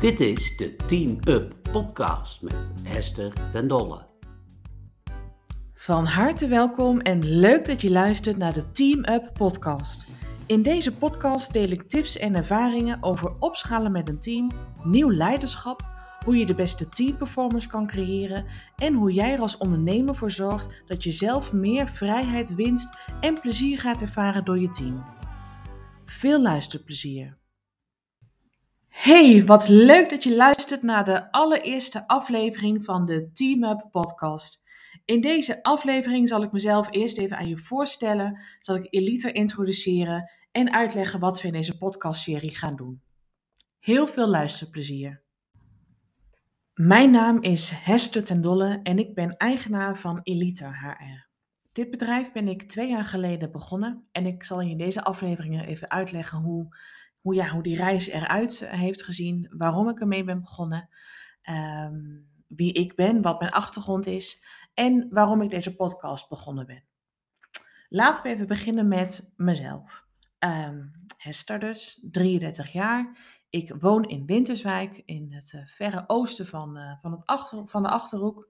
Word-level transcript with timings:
Dit 0.00 0.20
is 0.20 0.56
de 0.56 0.76
Team 0.76 1.18
Up 1.28 1.54
podcast 1.72 2.42
met 2.42 2.72
Hester 2.82 3.32
ten 3.50 3.68
Dolle. 3.68 4.06
Van 5.74 6.04
harte 6.04 6.48
welkom 6.48 7.00
en 7.00 7.24
leuk 7.24 7.64
dat 7.64 7.80
je 7.80 7.90
luistert 7.90 8.36
naar 8.36 8.52
de 8.52 8.66
Team 8.66 9.04
Up 9.04 9.30
podcast. 9.32 10.06
In 10.46 10.62
deze 10.62 10.96
podcast 10.96 11.52
deel 11.52 11.68
ik 11.68 11.82
tips 11.82 12.16
en 12.16 12.34
ervaringen 12.34 13.02
over 13.02 13.34
opschalen 13.38 13.92
met 13.92 14.08
een 14.08 14.18
team, 14.18 14.50
nieuw 14.82 15.10
leiderschap, 15.10 15.82
hoe 16.24 16.36
je 16.36 16.46
de 16.46 16.54
beste 16.54 16.88
teamperformance 16.88 17.68
kan 17.68 17.86
creëren 17.86 18.44
en 18.76 18.94
hoe 18.94 19.12
jij 19.12 19.32
er 19.32 19.40
als 19.40 19.56
ondernemer 19.56 20.14
voor 20.14 20.30
zorgt 20.30 20.82
dat 20.86 21.04
je 21.04 21.12
zelf 21.12 21.52
meer 21.52 21.88
vrijheid, 21.88 22.54
winst 22.54 22.96
en 23.20 23.40
plezier 23.40 23.78
gaat 23.78 24.02
ervaren 24.02 24.44
door 24.44 24.58
je 24.58 24.70
team. 24.70 25.04
Veel 26.04 26.42
luisterplezier. 26.42 27.39
Hey, 28.90 29.44
wat 29.44 29.68
leuk 29.68 30.10
dat 30.10 30.22
je 30.22 30.36
luistert 30.36 30.82
naar 30.82 31.04
de 31.04 31.32
allereerste 31.32 32.08
aflevering 32.08 32.84
van 32.84 33.04
de 33.04 33.30
Team 33.32 33.64
Up 33.64 33.88
podcast. 33.90 34.62
In 35.04 35.20
deze 35.20 35.62
aflevering 35.62 36.28
zal 36.28 36.42
ik 36.42 36.52
mezelf 36.52 36.88
eerst 36.90 37.18
even 37.18 37.36
aan 37.36 37.48
je 37.48 37.58
voorstellen, 37.58 38.40
zal 38.60 38.76
ik 38.76 38.86
Elite 38.90 39.32
introduceren 39.32 40.30
en 40.52 40.72
uitleggen 40.72 41.20
wat 41.20 41.40
we 41.40 41.46
in 41.46 41.52
deze 41.52 41.76
podcastserie 41.76 42.56
gaan 42.56 42.76
doen. 42.76 43.02
Heel 43.78 44.06
veel 44.06 44.28
luisterplezier. 44.28 45.22
Mijn 46.74 47.10
naam 47.10 47.42
is 47.42 47.70
Hester 47.70 48.24
ten 48.24 48.40
Dolle 48.40 48.80
en 48.82 48.98
ik 48.98 49.14
ben 49.14 49.36
eigenaar 49.36 49.98
van 49.98 50.20
Elite 50.22 50.64
HR. 50.64 51.28
Dit 51.72 51.90
bedrijf 51.90 52.32
ben 52.32 52.48
ik 52.48 52.62
twee 52.62 52.88
jaar 52.88 53.04
geleden 53.04 53.52
begonnen 53.52 54.08
en 54.12 54.26
ik 54.26 54.44
zal 54.44 54.60
je 54.60 54.70
in 54.70 54.78
deze 54.78 55.04
afleveringen 55.04 55.66
even 55.66 55.90
uitleggen 55.90 56.38
hoe 56.38 56.76
hoe, 57.20 57.34
ja, 57.34 57.48
hoe 57.48 57.62
die 57.62 57.76
reis 57.76 58.06
eruit 58.06 58.68
heeft 58.68 59.02
gezien, 59.02 59.52
waarom 59.56 59.88
ik 59.88 60.00
ermee 60.00 60.24
ben 60.24 60.40
begonnen, 60.40 60.88
ehm, 61.42 62.18
wie 62.48 62.72
ik 62.72 62.94
ben, 62.94 63.22
wat 63.22 63.40
mijn 63.40 63.52
achtergrond 63.52 64.06
is 64.06 64.44
en 64.74 65.06
waarom 65.10 65.42
ik 65.42 65.50
deze 65.50 65.76
podcast 65.76 66.28
begonnen 66.28 66.66
ben. 66.66 66.84
Laten 67.88 68.22
we 68.22 68.28
even 68.28 68.46
beginnen 68.46 68.88
met 68.88 69.32
mezelf. 69.36 70.04
Um, 70.38 70.92
Hester 71.16 71.58
dus, 71.58 72.06
33 72.10 72.72
jaar. 72.72 73.18
Ik 73.50 73.74
woon 73.78 74.04
in 74.04 74.26
Winterswijk, 74.26 75.02
in 75.04 75.32
het 75.32 75.52
uh, 75.52 75.62
verre 75.66 76.04
oosten 76.06 76.46
van, 76.46 76.78
uh, 76.78 76.92
van, 77.00 77.22
het 77.26 77.70
van 77.70 77.82
de 77.82 77.88
Achterhoek. 77.88 78.48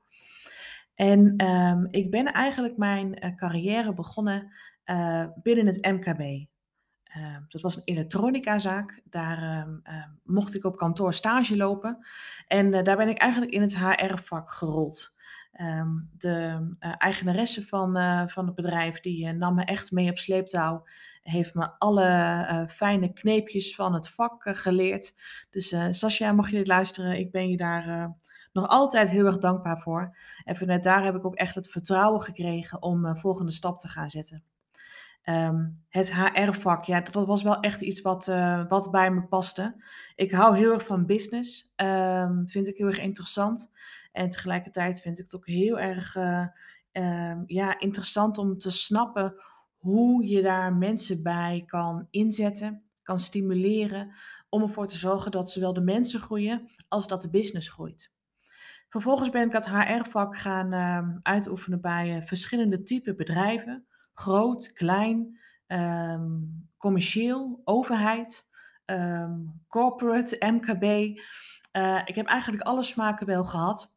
En 0.94 1.44
um, 1.47 1.89
ik 1.91 2.11
ben 2.11 2.33
eigenlijk 2.33 2.77
mijn 2.77 3.34
carrière 3.37 3.94
begonnen 3.94 4.53
binnen 5.42 5.66
het 5.66 5.87
MKB. 5.87 6.50
Uh, 7.16 7.36
dat 7.48 7.61
was 7.61 7.77
een 7.77 7.83
elektronicazaak. 7.84 9.00
Daar 9.05 9.42
uh, 9.42 9.94
uh, 9.94 10.05
mocht 10.25 10.55
ik 10.55 10.64
op 10.64 10.77
kantoor 10.77 11.14
stage 11.14 11.56
lopen. 11.56 11.98
En 12.47 12.75
eh, 12.75 12.83
daar 12.83 12.97
ben 12.97 13.08
ik 13.08 13.19
eigenlijk 13.19 13.53
in 13.53 13.61
het 13.61 13.78
HR-vak 13.78 14.50
gerold. 14.50 15.12
Ehm, 15.53 15.88
de 16.19 16.69
eh, 16.78 16.92
eigenaresse 16.98 17.66
van, 17.66 17.97
eh, 17.97 18.27
van 18.27 18.47
het 18.47 18.55
bedrijf, 18.55 19.00
die 19.00 19.33
nam 19.33 19.55
me 19.55 19.64
echt 19.64 19.91
mee 19.91 20.11
op 20.11 20.19
sleeptouw. 20.19 20.86
Heeft 21.22 21.55
me 21.55 21.70
alle 21.78 22.66
fijne 22.69 23.12
kneepjes 23.12 23.75
van 23.75 23.94
het 23.94 24.08
vak 24.08 24.42
geleerd. 24.42 25.12
Dus 25.50 25.77
Sascha, 25.91 26.33
mocht 26.33 26.50
je 26.50 26.56
dit 26.56 26.66
luisteren, 26.66 27.19
ik 27.19 27.31
ben 27.31 27.48
je 27.48 27.56
daar 27.56 28.14
nog 28.53 28.66
altijd 28.66 29.11
heel 29.11 29.27
erg 29.27 29.38
dankbaar 29.38 29.78
voor. 29.78 30.16
En 30.44 30.56
vanuit 30.56 30.83
daar 30.83 31.05
heb 31.05 31.14
ik 31.14 31.27
ook 31.27 31.34
echt 31.34 31.55
het 31.55 31.70
vertrouwen 31.70 32.20
gekregen 32.20 32.83
om 32.83 33.16
volgende 33.16 33.53
stap 33.53 33.78
te 33.78 33.88
gaan 33.88 34.11
zetten. 34.11 34.44
Ehm, 35.22 35.68
het 35.88 36.14
HR-vak, 36.14 36.84
ja, 36.84 37.00
dat 37.00 37.26
was 37.26 37.42
wel 37.42 37.60
echt 37.60 37.80
iets 37.80 38.00
wat, 38.00 38.28
uh, 38.28 38.68
wat 38.68 38.90
bij 38.90 39.10
me 39.10 39.22
paste. 39.22 39.82
Ik 40.14 40.30
hou 40.30 40.56
heel 40.56 40.72
erg 40.72 40.84
van 40.86 41.06
business, 41.06 41.72
um, 41.76 42.48
vind 42.48 42.68
ik 42.68 42.76
heel 42.76 42.86
erg 42.86 43.00
interessant. 43.00 43.70
En 44.12 44.28
tegelijkertijd 44.28 45.00
vind 45.00 45.19
ik 45.19 45.25
het 45.25 45.34
ook 45.34 45.47
heel 45.47 45.78
erg 45.78 46.16
uh, 46.16 46.47
um, 46.92 47.42
ja, 47.47 47.80
interessant 47.80 48.38
om 48.38 48.59
te 48.59 48.70
snappen 48.70 49.34
hoe 49.76 50.26
je 50.26 50.42
daar 50.42 50.75
mensen 50.75 51.22
bij 51.22 51.64
kan 51.66 52.06
inzetten, 52.10 52.82
kan 53.03 53.19
stimuleren, 53.19 54.14
om 54.48 54.62
ervoor 54.62 54.86
te 54.86 54.97
zorgen 54.97 55.30
dat 55.30 55.50
zowel 55.50 55.72
de 55.72 55.80
mensen 55.80 56.20
groeien 56.20 56.70
als 56.88 57.09
dat 57.09 57.22
de 57.22 57.30
business 57.30 57.69
groeit. 57.69 58.12
Vervolgens 58.88 59.30
ben 59.30 59.47
ik 59.47 59.53
dat 59.53 59.69
HR-vak 59.69 60.36
gaan 60.36 60.72
uitoefenen 61.22 61.80
bij 61.80 62.16
uh, 62.16 62.26
verschillende 62.26 62.82
type 62.82 63.14
bedrijven 63.14 63.84
groot, 64.15 64.72
klein, 64.72 65.38
ehm, 65.66 66.31
commercieel, 66.78 67.60
overheid, 67.65 68.48
ehm, 68.84 69.38
corporate, 69.69 70.37
MKB. 70.47 71.19
Uh, 71.72 72.00
ik 72.04 72.15
heb 72.15 72.26
eigenlijk 72.26 72.62
alle 72.62 72.82
smaken 72.82 73.26
wel 73.26 73.44
gehad. 73.44 73.93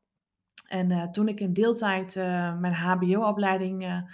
En 0.68 0.90
uh, 0.90 1.03
toen 1.03 1.28
ik 1.28 1.40
in 1.40 1.53
deeltijd 1.53 2.16
uh, 2.16 2.59
mijn 2.59 2.74
HBO-opleiding, 2.74 4.06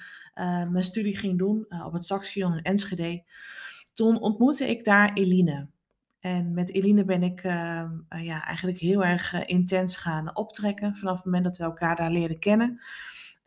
mijn 0.70 0.84
studie 0.84 1.18
ging 1.18 1.38
doen 1.38 1.66
op 1.86 1.94
het 1.94 2.06
Saxion 2.06 2.54
in 2.54 2.64
Enschede, 2.64 3.24
toen 3.94 4.20
ontmoette 4.20 4.70
ik 4.70 4.84
daar 4.84 5.14
Eline. 5.14 5.68
En 6.20 6.54
met 6.54 6.74
Eline 6.74 7.06
ben 7.06 7.24
ik 7.24 7.42
ehm, 7.42 7.92
ja, 8.10 8.46
eigenlijk 8.46 8.80
heel 8.80 9.04
erg 9.04 9.46
intens 9.46 9.96
gaan 9.96 10.36
optrekken 10.36 10.96
vanaf 10.96 11.16
het 11.16 11.26
moment 11.26 11.44
dat 11.44 11.58
we 11.58 11.64
elkaar 11.64 11.96
daar 11.96 12.12
leerden 12.12 12.40
kennen. 12.40 12.82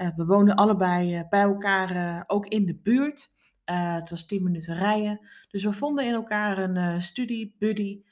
Uh, 0.03 0.09
we 0.17 0.25
woonden 0.25 0.55
allebei 0.55 1.19
uh, 1.19 1.29
bij 1.29 1.41
elkaar 1.41 1.97
uh, 1.97 2.23
ook 2.27 2.47
in 2.47 2.67
de 2.67 2.75
buurt. 2.75 3.31
het 3.65 4.11
was 4.11 4.27
10 4.27 4.43
minuten 4.43 4.77
rijden. 4.77 5.21
Dus 5.49 5.63
we 5.65 5.73
vonden 5.73 6.07
in 6.07 6.13
elkaar 6.13 6.59
een 6.59 7.03
studie, 7.03 7.57
buddy. 7.59 8.03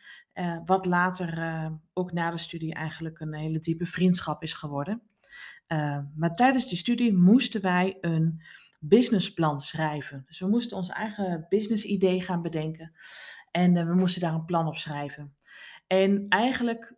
wat 0.64 0.86
later 0.86 1.70
ook 1.92 2.12
na 2.12 2.30
de 2.30 2.38
studie 2.38 2.74
eigenlijk 2.74 3.20
een 3.20 3.34
hele 3.34 3.58
diepe 3.58 3.86
vriendschap 3.86 4.42
is 4.42 4.52
geworden. 4.52 5.02
maar 6.14 6.34
tijdens 6.34 6.68
die 6.68 6.78
studie 6.78 7.16
moesten 7.16 7.60
wij 7.60 7.98
een 8.00 8.42
businessplan 8.78 9.60
schrijven. 9.60 10.24
Dus 10.26 10.40
we 10.40 10.48
moesten 10.48 10.76
ons 10.76 10.88
eigen 10.88 11.46
business 11.48 11.84
idee 11.84 12.20
gaan 12.20 12.42
bedenken. 12.42 12.92
En 13.50 13.86
we 13.86 13.94
moesten 13.94 14.20
daar 14.20 14.34
een 14.34 14.44
plan 14.44 14.66
op 14.66 14.76
schrijven. 14.76 15.34
En 15.86 16.26
eigenlijk 16.28 16.94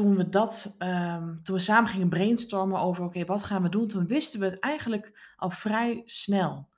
toen 0.00 0.16
we 0.16 0.28
dat, 0.28 0.76
um, 0.78 1.42
toen 1.42 1.56
we 1.56 1.62
samen 1.62 1.90
gingen 1.90 2.08
brainstormen 2.08 2.80
over, 2.80 3.04
oké, 3.04 3.24
wat 3.24 3.42
gaan 3.42 3.62
we 3.62 3.68
doen? 3.68 3.86
Toen 3.86 4.06
wisten 4.06 4.40
we 4.40 4.46
het 4.46 4.58
eigenlijk 4.58 5.34
al 5.36 5.50
vrij 5.50 6.02
snel. 6.04 6.68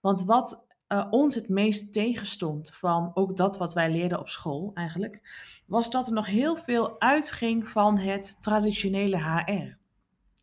Want 0.00 0.24
wat 0.24 0.66
uh, 0.88 1.06
ons 1.10 1.34
het 1.34 1.48
meest 1.48 1.92
tegenstond 1.92 2.70
van 2.74 3.10
ook 3.14 3.36
dat 3.36 3.56
wat 3.56 3.72
wij 3.72 3.90
leerden 3.90 4.18
op 4.18 4.28
school 4.28 4.70
eigenlijk, 4.74 5.20
was 5.66 5.90
dat 5.90 6.06
er 6.06 6.12
nog 6.12 6.26
heel 6.26 6.56
veel 6.56 7.00
uitging 7.00 7.68
van 7.68 7.98
het 7.98 8.36
traditionele 8.40 9.18
HR. 9.18 9.76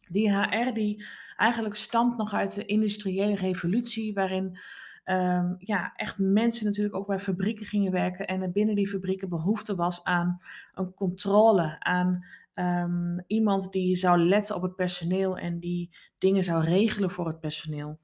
Die 0.09 0.37
HR 0.37 0.73
die 0.73 1.05
eigenlijk 1.35 1.75
stamt 1.75 2.17
nog 2.17 2.33
uit 2.33 2.55
de 2.55 2.65
industriële 2.65 3.35
revolutie, 3.35 4.13
waarin 4.13 4.59
um, 5.09 5.55
ja, 5.59 5.93
echt 5.95 6.17
mensen 6.17 6.65
natuurlijk 6.65 6.95
ook 6.95 7.07
bij 7.07 7.19
fabrieken 7.19 7.65
gingen 7.65 7.91
werken 7.91 8.27
en 8.27 8.41
er 8.41 8.51
binnen 8.51 8.75
die 8.75 8.89
fabrieken 8.89 9.29
behoefte 9.29 9.75
was 9.75 10.03
aan 10.03 10.41
een 10.73 10.93
controle, 10.93 11.75
aan 11.79 12.25
um, 12.53 13.23
iemand 13.27 13.71
die 13.71 13.95
zou 13.95 14.19
letten 14.19 14.55
op 14.55 14.61
het 14.61 14.75
personeel 14.75 15.37
en 15.37 15.59
die 15.59 15.89
dingen 16.17 16.43
zou 16.43 16.63
regelen 16.63 17.11
voor 17.11 17.27
het 17.27 17.39
personeel. 17.39 17.99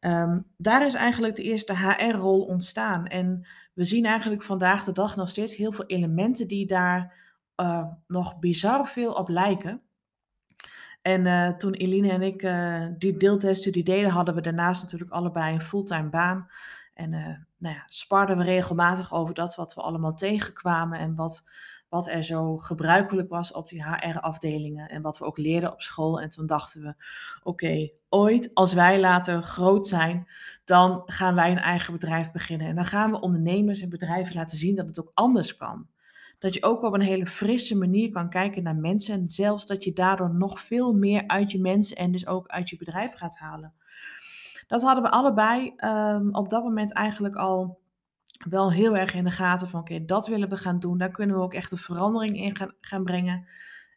Um, 0.00 0.46
daar 0.56 0.86
is 0.86 0.94
eigenlijk 0.94 1.36
de 1.36 1.42
eerste 1.42 1.76
HR-rol 1.76 2.44
ontstaan. 2.44 3.06
En 3.06 3.46
we 3.74 3.84
zien 3.84 4.04
eigenlijk 4.04 4.42
vandaag 4.42 4.84
de 4.84 4.92
dag 4.92 5.16
nog 5.16 5.28
steeds 5.28 5.56
heel 5.56 5.72
veel 5.72 5.86
elementen 5.86 6.48
die 6.48 6.66
daar 6.66 7.14
uh, 7.56 7.86
nog 8.06 8.38
bizar 8.38 8.86
veel 8.86 9.12
op 9.12 9.28
lijken. 9.28 9.82
En 11.04 11.26
uh, 11.26 11.48
toen 11.48 11.72
Eline 11.72 12.10
en 12.10 12.22
ik 12.22 12.42
uh, 12.42 12.86
die 12.98 13.16
deelteststudie 13.16 13.84
deden, 13.84 14.10
hadden 14.10 14.34
we 14.34 14.40
daarnaast 14.40 14.82
natuurlijk 14.82 15.10
allebei 15.10 15.54
een 15.54 15.60
fulltime 15.60 16.08
baan. 16.08 16.48
En 16.94 17.12
uh, 17.12 17.26
nou 17.56 17.74
ja, 17.74 17.82
sparden 17.86 18.36
we 18.36 18.44
regelmatig 18.44 19.12
over 19.14 19.34
dat 19.34 19.54
wat 19.54 19.74
we 19.74 19.80
allemaal 19.80 20.14
tegenkwamen 20.14 20.98
en 20.98 21.14
wat, 21.14 21.48
wat 21.88 22.08
er 22.08 22.22
zo 22.22 22.56
gebruikelijk 22.56 23.28
was 23.28 23.52
op 23.52 23.68
die 23.68 23.84
HR-afdelingen 23.84 24.88
en 24.88 25.02
wat 25.02 25.18
we 25.18 25.24
ook 25.24 25.38
leerden 25.38 25.72
op 25.72 25.80
school. 25.80 26.20
En 26.20 26.28
toen 26.28 26.46
dachten 26.46 26.82
we, 26.82 26.94
oké, 27.42 27.90
ooit 28.08 28.54
als 28.54 28.72
wij 28.72 29.00
later 29.00 29.42
groot 29.42 29.86
zijn, 29.86 30.28
dan 30.64 31.02
gaan 31.06 31.34
wij 31.34 31.50
een 31.50 31.58
eigen 31.58 31.92
bedrijf 31.92 32.32
beginnen. 32.32 32.66
En 32.66 32.74
dan 32.74 32.84
gaan 32.84 33.10
we 33.10 33.20
ondernemers 33.20 33.80
en 33.80 33.88
bedrijven 33.88 34.34
laten 34.34 34.58
zien 34.58 34.76
dat 34.76 34.86
het 34.86 35.00
ook 35.00 35.10
anders 35.14 35.56
kan. 35.56 35.88
Dat 36.44 36.54
je 36.54 36.62
ook 36.62 36.82
op 36.82 36.92
een 36.92 37.00
hele 37.00 37.26
frisse 37.26 37.76
manier 37.76 38.10
kan 38.10 38.30
kijken 38.30 38.62
naar 38.62 38.76
mensen. 38.76 39.14
En 39.14 39.28
zelfs 39.28 39.66
dat 39.66 39.84
je 39.84 39.92
daardoor 39.92 40.34
nog 40.34 40.60
veel 40.60 40.92
meer 40.92 41.26
uit 41.26 41.52
je 41.52 41.60
mensen 41.60 41.96
en 41.96 42.12
dus 42.12 42.26
ook 42.26 42.48
uit 42.48 42.70
je 42.70 42.76
bedrijf 42.76 43.14
gaat 43.14 43.36
halen. 43.36 43.74
Dat 44.66 44.82
hadden 44.82 45.02
we 45.02 45.10
allebei 45.10 45.74
um, 45.76 46.34
op 46.34 46.50
dat 46.50 46.62
moment 46.62 46.92
eigenlijk 46.92 47.36
al 47.36 47.80
wel 48.48 48.72
heel 48.72 48.96
erg 48.96 49.14
in 49.14 49.24
de 49.24 49.30
gaten 49.30 49.68
van 49.68 49.80
oké, 49.80 50.04
dat 50.04 50.26
willen 50.26 50.48
we 50.48 50.56
gaan 50.56 50.78
doen. 50.78 50.98
Daar 50.98 51.10
kunnen 51.10 51.36
we 51.36 51.42
ook 51.42 51.54
echt 51.54 51.72
een 51.72 51.78
verandering 51.78 52.36
in 52.36 52.56
gaan, 52.56 52.74
gaan 52.80 53.04
brengen. 53.04 53.48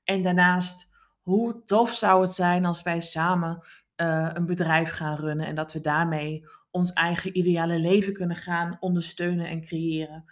En 0.04 0.24
daarnaast, 0.24 0.94
hoe 1.22 1.64
tof 1.64 1.94
zou 1.94 2.22
het 2.22 2.32
zijn 2.32 2.66
als 2.66 2.84
wij 2.84 3.00
samen 3.00 3.66
uh, 4.02 4.30
een 4.34 4.46
bedrijf 4.46 4.90
gaan 4.90 5.16
runnen 5.16 5.46
en 5.46 5.56
dat 5.56 5.74
we 5.74 5.82
daarmee 5.82 6.46
ons 6.72 6.94
eigen 6.94 7.38
ideale 7.38 7.80
leven 7.80 8.14
kunnen 8.14 8.38
gaan 8.38 8.78
ondersteunen 8.80 9.48
en 9.48 9.62
creëren. 9.62 10.26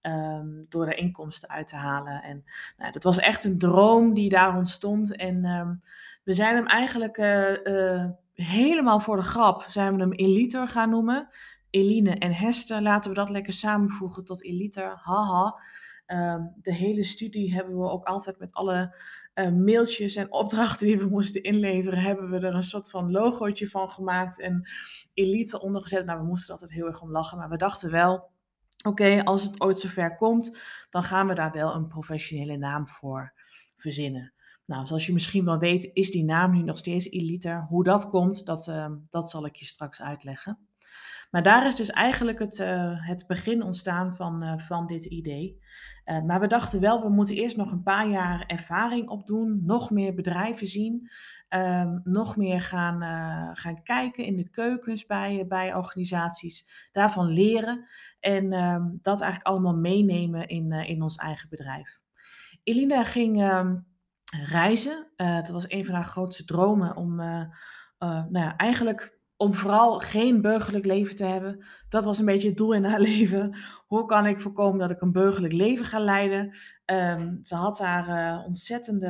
Ehm, 0.00 0.64
door 0.68 0.86
er 0.86 0.96
inkomsten 0.96 1.48
uit 1.48 1.66
te 1.66 1.76
halen. 1.76 2.22
En 2.22 2.44
nou, 2.76 2.92
dat 2.92 3.02
was 3.02 3.18
echt 3.18 3.44
een 3.44 3.58
droom 3.58 4.14
die 4.14 4.28
daar 4.28 4.56
ontstond. 4.56 5.16
En 5.16 5.44
ehm, 5.44 5.74
we 6.24 6.32
zijn 6.32 6.54
hem 6.54 6.66
eigenlijk 6.66 7.16
helemaal 8.34 9.00
voor 9.00 9.16
de 9.16 9.22
grap, 9.22 9.64
zijn 9.68 9.94
we 9.94 10.00
hem 10.00 10.12
Eliter 10.12 10.68
gaan 10.68 10.90
noemen. 10.90 11.28
Eline 11.70 12.10
en 12.10 12.32
Hester, 12.32 12.82
laten 12.82 13.10
we 13.10 13.16
dat 13.16 13.30
lekker 13.30 13.52
samenvoegen 13.52 14.24
tot 14.24 14.44
Eliter. 14.44 15.00
Haha. 15.02 15.60
Ehm, 16.06 16.42
de 16.62 16.74
hele 16.74 17.04
studie 17.04 17.54
hebben 17.54 17.78
we 17.78 17.90
ook 17.90 18.04
altijd 18.04 18.38
met 18.38 18.54
alle 18.54 18.96
uh, 19.34 19.50
mailtjes 19.50 20.16
en 20.16 20.32
opdrachten 20.32 20.86
die 20.86 20.98
we 20.98 21.08
moesten 21.16 21.42
inleveren, 21.42 21.98
hebben 21.98 22.30
we 22.30 22.36
er 22.36 22.54
een 22.54 22.62
soort 22.62 22.90
van 22.90 23.10
logootje 23.10 23.68
van 23.68 23.90
gemaakt 23.90 24.40
en 24.40 24.68
elite 25.14 25.60
ondergezet. 25.60 26.04
Nou, 26.04 26.18
we 26.20 26.26
moesten 26.26 26.52
altijd 26.52 26.72
heel 26.72 26.86
erg 26.86 27.00
om 27.00 27.10
lachen, 27.10 27.38
maar 27.38 27.48
we 27.48 27.56
dachten 27.56 27.90
wel, 27.90 28.30
oké, 28.86 29.24
als 29.24 29.42
het 29.42 29.60
ooit 29.60 29.78
zover 29.78 30.16
komt, 30.16 30.58
dan 30.90 31.02
gaan 31.02 31.26
we 31.26 31.34
daar 31.34 31.52
wel 31.52 31.74
een 31.74 31.88
professionele 31.88 32.56
naam 32.56 32.88
voor 32.88 33.32
verzinnen. 33.76 34.32
Nou, 34.66 34.86
zoals 34.86 35.06
je 35.06 35.12
misschien 35.12 35.44
wel 35.44 35.58
weet, 35.58 35.90
is 35.92 36.10
die 36.10 36.24
naam 36.24 36.52
nu 36.52 36.62
nog 36.62 36.78
steeds 36.78 37.10
Eliter. 37.10 37.66
Hoe 37.68 37.84
dat 37.84 38.08
komt, 38.08 38.46
dat, 38.46 38.66
uh, 38.66 38.86
dat 39.08 39.30
zal 39.30 39.46
ik 39.46 39.56
je 39.56 39.64
straks 39.64 40.02
uitleggen. 40.02 40.58
Maar 41.30 41.42
daar 41.42 41.66
is 41.66 41.76
dus 41.76 41.90
eigenlijk 41.90 42.38
het, 42.38 42.58
uh, 42.58 43.06
het 43.06 43.26
begin 43.26 43.62
ontstaan 43.62 44.16
van, 44.16 44.44
uh, 44.44 44.58
van 44.58 44.86
dit 44.86 45.04
idee. 45.04 45.60
Uh, 46.04 46.22
maar 46.22 46.40
we 46.40 46.46
dachten 46.46 46.80
wel, 46.80 47.02
we 47.02 47.08
moeten 47.08 47.34
eerst 47.34 47.56
nog 47.56 47.70
een 47.70 47.82
paar 47.82 48.08
jaar 48.08 48.44
ervaring 48.46 49.08
opdoen, 49.08 49.62
nog 49.64 49.90
meer 49.90 50.14
bedrijven 50.14 50.66
zien, 50.66 51.10
um, 51.48 52.00
nog 52.04 52.36
meer 52.36 52.60
gaan, 52.60 53.02
gaan 53.56 53.82
kijken 53.82 54.24
in 54.24 54.36
de 54.36 54.48
keukens 54.48 55.06
bij, 55.06 55.44
bij 55.48 55.74
organisaties, 55.74 56.88
daarvan 56.92 57.26
leren 57.26 57.88
en 58.20 58.52
um, 58.52 58.98
dat 59.02 59.20
eigenlijk 59.20 59.50
allemaal 59.50 59.76
meenemen 59.76 60.48
in, 60.48 60.72
in 60.72 61.02
ons 61.02 61.16
eigen 61.16 61.48
bedrijf. 61.48 61.98
Elina 62.62 63.04
ging 63.04 63.42
um, 63.42 63.86
reizen. 64.44 65.10
dat 65.16 65.48
was 65.48 65.70
een 65.70 65.84
van 65.84 65.94
haar 65.94 66.04
grootste 66.04 66.44
dromen 66.44 66.96
om 66.96 67.16
nou 67.98 68.38
ja, 68.38 68.56
eigenlijk 68.56 69.17
om 69.38 69.54
vooral 69.54 69.98
geen 69.98 70.40
burgerlijk 70.40 70.84
leven 70.84 71.16
te 71.16 71.24
hebben. 71.24 71.64
Dat 71.88 72.04
was 72.04 72.18
een 72.18 72.24
beetje 72.24 72.48
het 72.48 72.56
doel 72.56 72.74
in 72.74 72.84
haar 72.84 73.00
leven. 73.10 73.56
Hoe 73.86 74.06
kan 74.06 74.26
ik 74.26 74.40
voorkomen 74.40 74.78
dat 74.78 74.90
ik 74.90 75.00
een 75.00 75.12
burgerlijk 75.12 75.52
leven 75.52 75.84
ga 75.84 76.00
leiden? 76.00 76.56
Um, 76.84 77.38
ze 77.42 77.54
had 77.54 77.76
daar 77.76 78.08
uh, 78.08 78.46
ontzettende, 78.46 79.08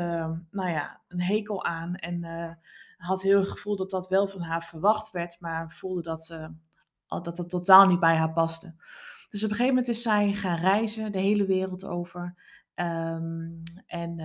nou 0.50 0.70
ja, 0.70 1.00
een 1.08 1.22
hekel 1.22 1.64
aan. 1.64 1.94
En 1.94 2.24
uh, 2.24 2.50
had 2.96 3.22
heel 3.22 3.38
het 3.38 3.48
gevoel 3.48 3.76
dat 3.76 3.90
dat 3.90 4.08
wel 4.08 4.26
van 4.26 4.40
haar 4.40 4.62
verwacht 4.62 5.10
werd. 5.10 5.40
Maar 5.40 5.72
voelde 5.72 6.02
dat, 6.02 6.28
uh, 6.32 6.48
dat 7.06 7.36
dat 7.36 7.48
totaal 7.48 7.86
niet 7.86 8.00
bij 8.00 8.16
haar 8.16 8.32
paste. 8.32 8.74
Dus 9.28 9.44
op 9.44 9.50
een 9.50 9.56
gegeven 9.56 9.74
moment 9.74 9.88
is 9.88 10.02
zij 10.02 10.32
gaan 10.32 10.58
reizen, 10.58 11.12
de 11.12 11.20
hele 11.20 11.46
wereld 11.46 11.84
over. 11.84 12.34
Um, 12.74 13.62
en 13.86 14.18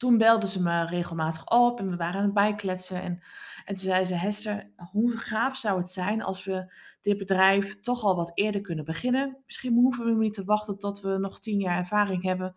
toen 0.00 0.18
belde 0.18 0.46
ze 0.46 0.62
me 0.62 0.86
regelmatig 0.86 1.46
op 1.46 1.78
en 1.78 1.90
we 1.90 1.96
waren 1.96 2.18
aan 2.18 2.24
het 2.24 2.34
bijkletsen. 2.34 3.02
En, 3.02 3.22
en 3.64 3.74
toen 3.74 3.84
zei 3.84 4.04
ze, 4.04 4.14
Hester, 4.14 4.70
hoe 4.90 5.16
gaaf 5.16 5.56
zou 5.56 5.78
het 5.78 5.90
zijn 5.90 6.22
als 6.22 6.44
we 6.44 6.74
dit 7.00 7.18
bedrijf 7.18 7.80
toch 7.80 8.04
al 8.04 8.16
wat 8.16 8.32
eerder 8.34 8.60
kunnen 8.60 8.84
beginnen? 8.84 9.36
Misschien 9.46 9.74
hoeven 9.74 10.04
we 10.04 10.14
niet 10.14 10.34
te 10.34 10.44
wachten 10.44 10.78
tot 10.78 11.00
we 11.00 11.18
nog 11.18 11.40
tien 11.40 11.58
jaar 11.58 11.76
ervaring 11.76 12.22
hebben. 12.22 12.54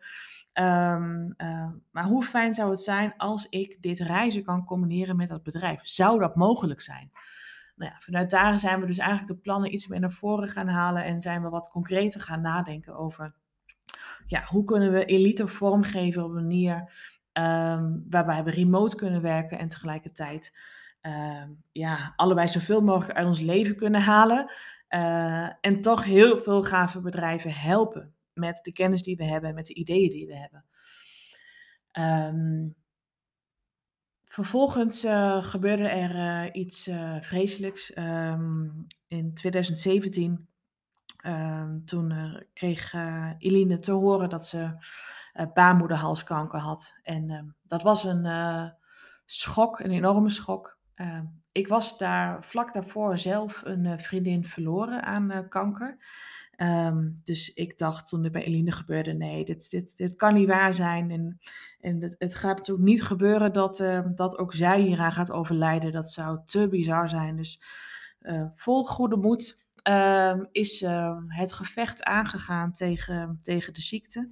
Um, 0.54 1.34
uh, 1.38 1.72
maar 1.92 2.06
hoe 2.06 2.24
fijn 2.24 2.54
zou 2.54 2.70
het 2.70 2.82
zijn 2.82 3.14
als 3.18 3.50
ik 3.50 3.82
dit 3.82 4.00
reizen 4.00 4.44
kan 4.44 4.66
combineren 4.66 5.16
met 5.16 5.30
dat 5.30 5.44
bedrijf? 5.44 5.80
Zou 5.84 6.20
dat 6.20 6.36
mogelijk 6.36 6.82
zijn? 6.82 7.12
Nou 7.76 7.92
ja, 7.92 8.00
vanuit 8.00 8.30
daar 8.30 8.60
zijn 8.60 8.80
we 8.80 8.86
dus 8.86 8.98
eigenlijk 8.98 9.30
de 9.30 9.42
plannen 9.42 9.74
iets 9.74 9.88
meer 9.88 10.00
naar 10.00 10.12
voren 10.12 10.48
gaan 10.48 10.68
halen 10.68 11.04
en 11.04 11.20
zijn 11.20 11.42
we 11.42 11.50
wat 11.50 11.70
concreter 11.70 12.22
gaan 12.22 12.42
nadenken 12.42 12.96
over 12.96 13.34
ja, 14.28 14.44
hoe 14.44 14.64
kunnen 14.64 14.92
we 14.92 15.06
elite 15.06 15.48
vormgeven 15.48 16.24
op 16.24 16.30
een 16.30 16.36
manier 16.36 16.92
Um, 17.34 18.06
waarbij 18.10 18.44
we 18.44 18.52
remote 18.52 18.96
kunnen 18.96 19.22
werken 19.22 19.60
en 19.60 19.70
tegelijkertijd 19.70 20.58
um, 21.02 21.64
ja, 21.72 22.14
allebei 22.16 22.48
zoveel 22.48 22.82
mogelijk 22.82 23.18
uit 23.18 23.28
ons 23.28 23.40
leven 23.40 23.76
kunnen 23.76 24.02
halen. 24.02 24.52
Uh, 24.90 25.50
en 25.62 25.82
toch 25.82 26.04
heel 26.04 26.38
veel 26.38 26.64
gave 26.64 27.02
bedrijven 27.02 27.54
helpen 27.54 28.14
met 28.34 28.60
de 28.64 28.74
kennis 28.74 29.04
die 29.04 29.16
we 29.16 29.26
hebben 29.26 29.50
en 29.50 29.56
met 29.56 29.68
de 29.68 29.74
ideeën 29.74 30.10
die 30.10 30.28
we 30.28 30.36
hebben. 30.36 30.66
Um, 32.36 32.76
vervolgens 34.26 35.06
uh, 35.06 35.44
gebeurde 35.44 35.88
er 35.88 36.16
uh, 36.16 36.62
iets 36.62 36.90
vreselijks. 37.20 37.90
in 39.08 39.34
2017 39.34 40.48
toen 41.86 42.44
kreeg 42.54 42.94
Eline 43.38 43.78
te 43.78 43.92
horen 43.92 44.30
dat 44.30 44.46
ze 44.48 44.76
baarmoederhalskanker 45.54 46.60
had. 46.60 46.94
En 47.04 47.32
uh, 47.32 47.40
dat 47.64 47.82
was 47.82 48.04
een 48.04 48.26
uh, 48.26 48.70
schok, 49.26 49.80
een 49.80 49.92
enorme 49.92 50.30
schok. 50.30 50.78
Ehm, 50.96 51.26
ik 51.52 51.68
was 51.68 51.98
daar 51.98 52.44
vlak 52.44 52.74
daarvoor 52.74 53.18
zelf 53.18 53.62
een 53.66 54.00
vriendin 54.00 54.46
verloren 54.46 55.04
aan 55.04 55.48
kanker. 55.50 55.98
Um, 56.58 57.22
dus 57.24 57.54
ik 57.54 57.78
dacht 57.78 58.08
toen 58.08 58.24
het 58.24 58.32
bij 58.32 58.44
Eline 58.44 58.72
gebeurde, 58.72 59.14
nee, 59.14 59.46
dit, 59.46 59.70
dit, 59.70 59.98
dit 59.98 60.16
kan 60.16 60.34
niet 60.34 60.48
waar 60.48 60.74
zijn. 60.74 61.12
En, 61.12 61.40
en 61.80 62.02
het, 62.18 62.36
gaat 62.36 62.58
natuurlijk 62.58 62.88
niet 62.88 63.04
gebeuren 63.04 63.54
dat, 63.54 63.80
ehm, 63.80 64.16
dat 64.16 64.38
ook 64.38 64.54
zij 64.54 64.82
hieraan 64.82 65.12
gaat 65.12 65.32
overlijden. 65.32 65.92
Dat 65.92 66.12
zou 66.12 66.40
te 66.46 66.68
bizar 66.68 67.10
zijn. 67.10 67.36
Dus 67.36 67.62
vol 68.56 68.86
goede 68.86 69.18
moed 69.18 69.64
is 70.52 70.86
het 71.28 71.54
gevecht 71.54 72.04
aangegaan 72.04 72.72
tegen, 72.72 73.40
tegen 73.42 73.74
de 73.74 73.82
ziekte. 73.82 74.30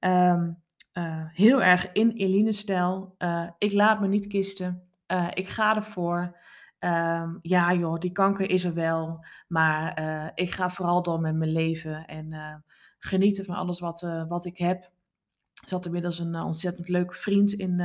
Um, 0.00 0.62
uh, 0.92 1.24
heel 1.28 1.62
erg 1.62 1.92
in 1.92 2.10
Eline-stijl. 2.10 3.14
Uh, 3.18 3.50
ik 3.58 3.72
laat 3.72 4.00
me 4.00 4.08
niet 4.08 4.26
kisten. 4.26 4.82
Uh, 5.06 5.28
ik 5.34 5.48
ga 5.48 5.76
ervoor. 5.76 6.38
Um, 6.80 7.38
ja 7.42 7.72
joh, 7.72 7.98
die 7.98 8.12
kanker 8.12 8.50
is 8.50 8.64
er 8.64 8.74
wel. 8.74 9.24
Maar 9.48 10.02
ik 10.34 10.50
ga 10.50 10.70
vooral 10.70 11.02
door 11.02 11.20
met 11.20 11.34
mijn 11.34 11.52
leven. 11.52 12.06
En 12.06 12.64
genieten 12.98 13.44
van 13.44 13.54
alles 13.54 13.80
wat, 13.80 14.00
wat 14.28 14.44
ik 14.44 14.58
heb. 14.58 14.82
Er 14.82 15.68
zat 15.68 15.86
inmiddels 15.86 16.18
een 16.18 16.34
ontzettend 16.34 16.88
leuke 16.88 17.14
vriend 17.14 17.52
in, 17.52 17.80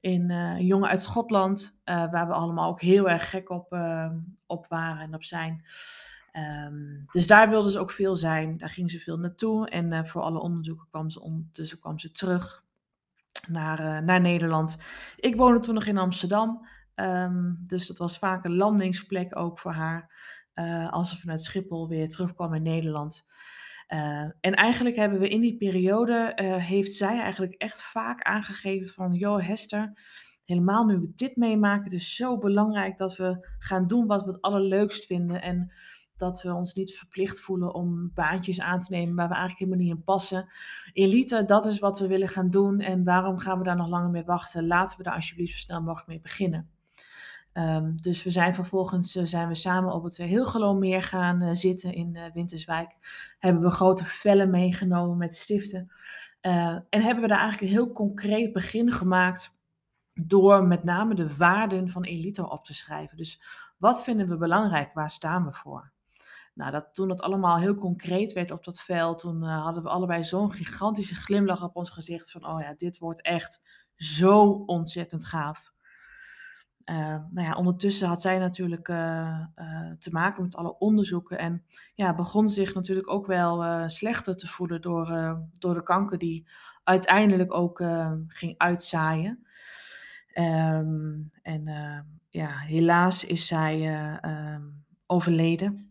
in 0.00 0.30
een 0.30 0.66
jongen 0.66 0.88
uit 0.88 1.02
Schotland. 1.02 1.80
waar 1.84 2.26
we 2.26 2.32
allemaal 2.32 2.70
ook 2.70 2.80
heel 2.80 3.08
erg 3.08 3.30
gek 3.30 3.50
op, 3.50 3.78
op 4.46 4.66
waren 4.66 5.02
en 5.02 5.14
op 5.14 5.24
zijn. 5.24 5.64
Um, 6.32 7.06
dus 7.10 7.26
daar 7.26 7.48
wilden 7.48 7.70
ze 7.70 7.78
ook 7.78 7.90
veel 7.90 8.16
zijn. 8.16 8.56
Daar 8.56 8.68
ging 8.68 8.90
ze 8.90 8.98
veel 8.98 9.18
naartoe. 9.18 9.68
En 9.68 9.92
uh, 9.92 10.04
voor 10.04 10.22
alle 10.22 10.40
onderzoeken 10.40 10.86
kwam 10.90 11.10
ze 11.10 11.20
ondertussen 11.20 11.78
kwam 11.78 11.98
ze 11.98 12.10
terug 12.10 12.64
naar, 13.48 13.80
uh, 13.80 13.98
naar 13.98 14.20
Nederland. 14.20 14.78
Ik 15.16 15.36
woonde 15.36 15.60
toen 15.60 15.74
nog 15.74 15.86
in 15.86 15.98
Amsterdam. 15.98 16.66
Um, 16.94 17.60
dus 17.64 17.86
dat 17.86 17.98
was 17.98 18.18
vaak 18.18 18.44
een 18.44 18.56
landingsplek 18.56 19.38
ook 19.38 19.58
voor 19.58 19.72
haar. 19.72 20.12
Uh, 20.54 20.92
als 20.92 21.10
ze 21.10 21.16
vanuit 21.16 21.42
Schiphol 21.42 21.88
weer 21.88 22.08
terugkwam 22.08 22.54
in 22.54 22.62
Nederland. 22.62 23.26
en 24.40 24.54
eigenlijk 24.54 24.96
hebben 24.96 25.18
we 25.18 25.28
in 25.28 25.40
die 25.40 25.56
periode, 25.56 26.32
heeft 26.62 26.94
zij 26.94 27.20
eigenlijk 27.20 27.54
echt 27.54 27.82
vaak 27.82 28.22
aangegeven 28.22 28.88
van... 28.88 29.14
joh 29.14 29.46
Hester, 29.46 29.92
helemaal 30.44 30.84
nu 30.84 30.98
we 30.98 31.12
dit 31.14 31.36
meemaken, 31.36 31.84
het 31.84 31.92
is 31.92 32.14
zo 32.14 32.38
belangrijk 32.38 32.98
dat 32.98 33.16
we 33.16 33.54
gaan 33.58 33.86
doen 33.86 34.06
wat 34.06 34.24
we 34.24 34.30
het 34.30 34.40
allerleukst 34.40 35.06
vinden. 35.06 35.42
En 35.42 35.72
dat 36.18 36.42
we 36.42 36.54
ons 36.54 36.74
niet 36.74 36.96
verplicht 36.96 37.40
voelen 37.40 37.74
om 37.74 38.10
baantjes 38.14 38.60
aan 38.60 38.80
te 38.80 38.90
nemen 38.90 39.16
waar 39.16 39.28
we 39.28 39.34
eigenlijk 39.34 39.58
helemaal 39.58 39.86
niet 39.86 39.96
in 39.96 40.04
passen. 40.04 40.48
Elite, 40.92 41.44
dat 41.44 41.66
is 41.66 41.78
wat 41.78 41.98
we 41.98 42.06
willen 42.06 42.28
gaan 42.28 42.50
doen 42.50 42.80
en 42.80 43.04
waarom 43.04 43.38
gaan 43.38 43.58
we 43.58 43.64
daar 43.64 43.76
nog 43.76 43.88
langer 43.88 44.10
mee 44.10 44.24
wachten? 44.24 44.66
Laten 44.66 44.96
we 44.96 45.02
daar 45.02 45.14
alsjeblieft 45.14 45.52
zo 45.52 45.58
snel 45.58 45.82
mogelijk 45.82 46.08
mee 46.08 46.20
beginnen. 46.20 46.70
Um, 47.52 47.96
dus 48.00 48.22
we 48.22 48.30
zijn 48.30 48.54
vervolgens 48.54 49.16
uh, 49.16 49.24
zijn 49.24 49.48
we 49.48 49.54
samen 49.54 49.92
op 49.92 50.04
het 50.04 50.16
Heel 50.16 50.74
meer 50.74 51.02
gaan 51.02 51.42
uh, 51.42 51.50
zitten 51.52 51.94
in 51.94 52.18
Winterswijk. 52.34 52.96
Hebben 53.38 53.62
we 53.62 53.70
grote 53.70 54.04
vellen 54.04 54.50
meegenomen 54.50 55.16
met 55.16 55.34
stiften. 55.34 55.92
en 56.40 57.02
hebben 57.02 57.22
we 57.22 57.28
daar 57.28 57.40
eigenlijk 57.40 57.60
een 57.60 57.78
heel 57.78 57.92
concreet 57.92 58.52
begin 58.52 58.92
gemaakt 58.92 59.56
door 60.26 60.66
met 60.66 60.84
name 60.84 61.14
de 61.14 61.36
waarden 61.36 61.88
van 61.88 62.04
Elite 62.04 62.50
op 62.50 62.64
te 62.64 62.74
schrijven. 62.74 63.16
Dus 63.16 63.42
wat 63.76 64.02
vinden 64.02 64.28
we 64.28 64.36
belangrijk? 64.36 64.94
Waar 64.94 65.10
staan 65.10 65.44
we 65.44 65.52
voor? 65.52 65.92
Nou, 66.58 66.70
dat, 66.70 66.94
toen 66.94 67.08
het 67.08 67.22
allemaal 67.22 67.58
heel 67.58 67.74
concreet 67.74 68.32
werd 68.32 68.50
op 68.50 68.64
dat 68.64 68.80
veld, 68.80 69.18
toen 69.18 69.42
uh, 69.44 69.62
hadden 69.62 69.82
we 69.82 69.88
allebei 69.88 70.24
zo'n 70.24 70.52
gigantische 70.52 71.14
glimlach 71.14 71.62
op 71.62 71.76
ons 71.76 71.90
gezicht 71.90 72.30
van, 72.30 72.46
oh 72.46 72.60
ja, 72.60 72.74
dit 72.74 72.98
wordt 72.98 73.22
echt 73.22 73.60
zo 73.94 74.50
ontzettend 74.50 75.24
gaaf. 75.24 75.72
Uh, 76.84 76.96
nou 77.30 77.46
ja, 77.46 77.52
ondertussen 77.52 78.08
had 78.08 78.20
zij 78.20 78.38
natuurlijk 78.38 78.88
uh, 78.88 79.40
te 79.98 80.10
maken 80.10 80.42
met 80.42 80.56
alle 80.56 80.78
onderzoeken 80.78 81.38
en 81.38 81.64
ja, 81.94 82.14
begon 82.14 82.48
zich 82.48 82.74
natuurlijk 82.74 83.10
ook 83.10 83.26
wel 83.26 83.88
slechter 83.88 84.36
te 84.36 84.46
voelen 84.46 84.80
door, 84.80 85.38
door 85.52 85.74
de 85.74 85.82
kanker 85.82 86.18
die 86.18 86.48
uiteindelijk 86.84 87.54
ook 87.54 87.82
ging 88.26 88.54
uitzaaien. 88.56 89.46
Um, 90.34 91.30
en 91.42 91.64
ja, 92.28 92.58
helaas 92.58 93.24
is 93.24 93.46
zij 93.46 94.20
overleden. 95.06 95.87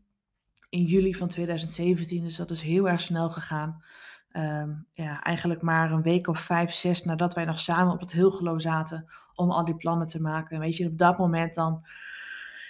In 0.70 0.84
juli 0.84 1.16
van 1.16 1.28
2017, 1.28 2.24
dus 2.24 2.36
dat 2.36 2.52
is 2.52 2.62
heel 2.62 2.90
erg 2.90 3.00
snel 3.00 3.30
gegaan. 3.30 3.84
Ehm, 4.32 4.74
ja, 4.94 5.24
eigenlijk 5.24 5.62
maar 5.62 5.92
een 5.92 6.02
week 6.02 6.28
of 6.28 6.40
vijf, 6.40 6.74
zes 6.74 7.04
nadat 7.04 7.34
wij 7.34 7.46
nog 7.46 7.60
samen 7.60 7.94
op 7.94 8.00
het 8.00 8.12
Hilgelo 8.12 8.60
zaten 8.60 9.06
om 9.34 9.52
al 9.52 9.66
die 9.66 9.76
plannen 9.76 10.08
te 10.08 10.22
maken. 10.22 10.56
En 10.56 10.62
weet 10.62 10.78
je, 10.78 10.88
op 10.88 10.98
dat 10.98 11.18
moment 11.18 11.56
dan, 11.56 11.86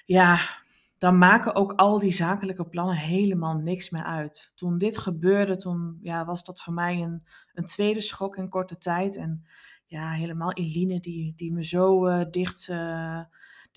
ja, 0.05 0.39
dan 0.97 1.17
maken 1.17 1.55
ook 1.55 1.73
al 1.73 1.99
die 1.99 2.11
zakelijke 2.11 2.65
plannen 2.65 2.95
helemaal 2.95 3.55
niks 3.55 3.89
meer 3.89 4.03
uit. 4.03 4.51
Toen 4.55 4.77
dit 4.77 4.97
gebeurde, 4.97 5.55
toen 5.55 5.97
ja, 6.01 6.25
was 6.25 6.43
dat 6.43 6.61
voor 6.61 6.73
mij 6.73 7.01
een, 7.01 7.23
een 7.53 7.65
tweede 7.65 8.01
schok 8.01 8.37
in 8.37 8.49
korte 8.49 8.77
tijd. 8.77 9.15
En 9.15 9.45
ja, 9.85 10.11
helemaal 10.11 10.53
Eline, 10.53 10.99
die, 10.99 11.33
die 11.35 11.53
me 11.53 11.63
zo 11.63 12.07
uh, 12.07 12.25
dicht, 12.31 12.67
uh, 12.67 13.21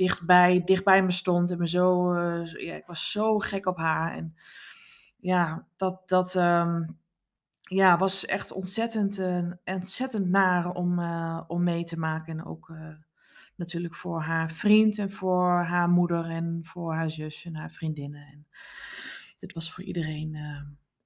dichtbij, 0.00 0.62
dichtbij 0.64 1.02
me 1.02 1.11
stond. 1.11 1.50
En 1.50 1.59
me 1.59 1.69
zo, 1.69 2.14
uh, 2.14 2.45
ja, 2.45 2.75
ik 2.75 2.87
was 2.87 3.11
zo 3.11 3.38
gek 3.38 3.66
op 3.66 3.76
haar. 3.76 4.16
En 4.16 4.35
ja, 5.16 5.66
dat, 5.76 6.09
dat 6.09 6.35
um, 6.35 6.99
ja, 7.61 7.99
was 7.99 8.26
echt 8.26 8.52
ontzettend, 8.52 9.21
ontzettend 9.64 10.28
naar 10.28 10.71
om, 10.73 11.00
om 11.47 11.62
mee 11.62 11.85
te 11.85 11.99
maken. 11.99 12.38
En 12.38 12.45
ook 12.45 12.73
natuurlijk 13.57 13.95
voor 13.95 14.21
haar 14.21 14.50
vriend 14.50 14.99
en 14.99 15.11
voor 15.11 15.62
haar 15.62 15.88
moeder 15.88 16.25
en 16.25 16.61
voor 16.62 16.95
haar 16.95 17.11
zus 17.11 17.45
en 17.45 17.54
haar 17.54 17.71
vriendinnen. 17.71 18.26
En 18.26 18.47
dit 19.38 19.52
was 19.52 19.73
voor 19.73 19.85
iedereen 19.85 20.37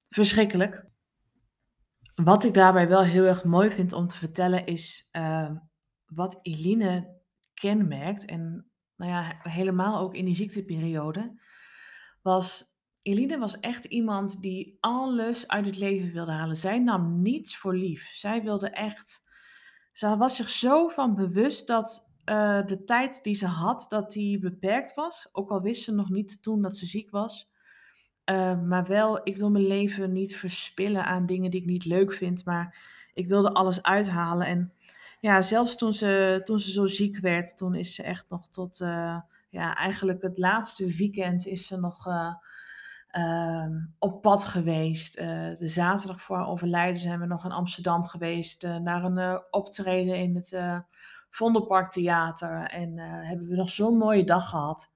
verschrikkelijk. 0.09 0.85
Wat 2.15 2.43
ik 2.43 2.53
daarbij 2.53 2.87
wel 2.87 3.03
heel 3.03 3.23
erg 3.23 3.43
mooi 3.43 3.71
vind 3.71 3.93
om 3.93 4.07
te 4.07 4.17
vertellen 4.17 4.65
is 4.65 5.09
uh, 5.11 5.51
wat 6.05 6.39
Eline 6.41 7.13
kenmerkt. 7.53 8.25
En 8.25 8.69
nou 8.97 9.11
ja, 9.11 9.39
helemaal 9.41 9.99
ook 9.99 10.15
in 10.15 10.25
die 10.25 10.35
ziekteperiode. 10.35 11.35
Was, 12.21 12.75
Eline 13.01 13.37
was 13.37 13.59
echt 13.59 13.85
iemand 13.85 14.41
die 14.41 14.77
alles 14.79 15.47
uit 15.47 15.65
het 15.65 15.77
leven 15.77 16.13
wilde 16.13 16.31
halen. 16.31 16.57
Zij 16.57 16.79
nam 16.79 17.21
niets 17.21 17.57
voor 17.57 17.75
lief. 17.75 18.11
Zij 18.13 18.43
wilde 18.43 18.69
echt. 18.69 19.23
Ze 19.91 20.17
was 20.17 20.35
zich 20.35 20.49
zo 20.49 20.87
van 20.87 21.15
bewust 21.15 21.67
dat 21.67 22.13
uh, 22.25 22.65
de 22.65 22.83
tijd 22.83 23.23
die 23.23 23.35
ze 23.35 23.47
had, 23.47 23.85
dat 23.89 24.11
die 24.11 24.39
beperkt 24.39 24.93
was. 24.93 25.29
Ook 25.31 25.49
al 25.49 25.61
wist 25.61 25.83
ze 25.83 25.91
nog 25.91 26.09
niet 26.09 26.41
toen 26.41 26.61
dat 26.61 26.75
ze 26.75 26.85
ziek 26.85 27.11
was. 27.11 27.51
Uh, 28.31 28.61
maar 28.61 28.85
wel, 28.85 29.19
ik 29.23 29.37
wil 29.37 29.51
mijn 29.51 29.67
leven 29.67 30.13
niet 30.13 30.35
verspillen 30.35 31.05
aan 31.05 31.25
dingen 31.25 31.51
die 31.51 31.61
ik 31.61 31.67
niet 31.67 31.85
leuk 31.85 32.13
vind. 32.13 32.45
Maar 32.45 32.77
ik 33.13 33.27
wilde 33.27 33.53
alles 33.53 33.83
uithalen. 33.83 34.47
En 34.47 34.73
ja, 35.25 35.41
zelfs 35.41 35.77
toen 35.77 35.93
ze, 35.93 36.41
toen 36.43 36.59
ze 36.59 36.71
zo 36.71 36.85
ziek 36.85 37.19
werd, 37.19 37.57
toen 37.57 37.75
is 37.75 37.95
ze 37.95 38.03
echt 38.03 38.29
nog 38.29 38.49
tot, 38.49 38.79
uh, 38.79 39.19
ja, 39.49 39.75
eigenlijk 39.75 40.21
het 40.21 40.37
laatste 40.37 40.95
weekend 40.95 41.45
is 41.45 41.67
ze 41.67 41.79
nog 41.79 42.07
uh, 42.07 42.33
op 43.99 44.21
pad 44.21 44.45
geweest. 44.45 45.15
de 45.57 45.67
zaterdag 45.67 46.21
voor 46.21 46.35
haar 46.35 46.47
overlijden 46.47 46.99
zijn 46.99 47.19
we 47.19 47.25
nog 47.25 47.45
in 47.45 47.51
Amsterdam 47.51 48.05
geweest. 48.05 48.63
naar 48.63 49.03
een 49.03 49.43
optreden 49.51 50.17
in 50.17 50.35
het 50.35 50.59
Vondelpark 51.29 51.91
Theater. 51.91 52.63
En 52.63 52.97
hebben 52.99 53.47
we 53.47 53.55
nog 53.55 53.69
zo'n 53.69 53.97
mooie 53.97 54.23
dag 54.23 54.49
gehad. 54.49 54.91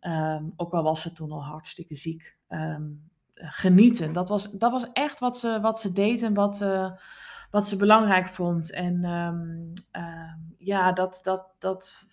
Um, 0.00 0.52
ook 0.56 0.72
al 0.72 0.82
was 0.82 1.00
ze 1.00 1.12
toen 1.12 1.30
al 1.30 1.44
hartstikke 1.44 1.94
ziek. 1.94 2.36
Um, 2.48 3.10
genieten. 3.34 4.12
Dat 4.12 4.28
was, 4.28 4.50
dat 4.50 4.72
was 4.72 4.92
echt 4.92 5.20
wat 5.20 5.36
ze, 5.36 5.60
wat 5.60 5.80
ze 5.80 5.92
deed 5.92 6.22
en 6.22 6.34
wat, 6.34 6.60
wat 7.52 7.68
ze 7.68 7.76
belangrijk 7.76 8.26
vond. 8.26 8.70
En 8.70 9.04
um, 9.04 9.72
ja, 10.58 10.92
dat, 10.92 11.20
dat, 11.22 11.46
dat, 11.58 12.06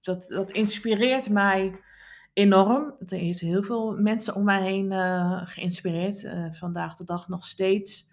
dat, 0.00 0.26
dat 0.28 0.50
inspireert 0.50 1.28
mij 1.28 1.80
enorm. 2.32 2.94
Het 2.98 3.10
heeft 3.10 3.40
heel 3.40 3.62
veel 3.62 3.96
mensen 3.96 4.34
om 4.34 4.44
mij 4.44 4.62
heen 4.62 4.90
uh, 4.90 5.40
geïnspireerd. 5.44 6.22
Uh, 6.22 6.52
vandaag 6.52 6.96
de 6.96 7.04
dag 7.04 7.28
nog 7.28 7.46
steeds. 7.46 8.08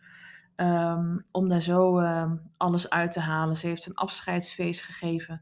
Um, 0.55 1.25
om 1.31 1.47
daar 1.47 1.61
zo 1.61 2.01
alles 2.57 2.89
uit 2.89 3.11
te 3.11 3.19
halen. 3.19 3.57
Ze 3.57 3.67
heeft 3.67 3.85
een 3.85 3.95
afscheidsfeest 3.95 4.81
gegeven. 4.81 5.41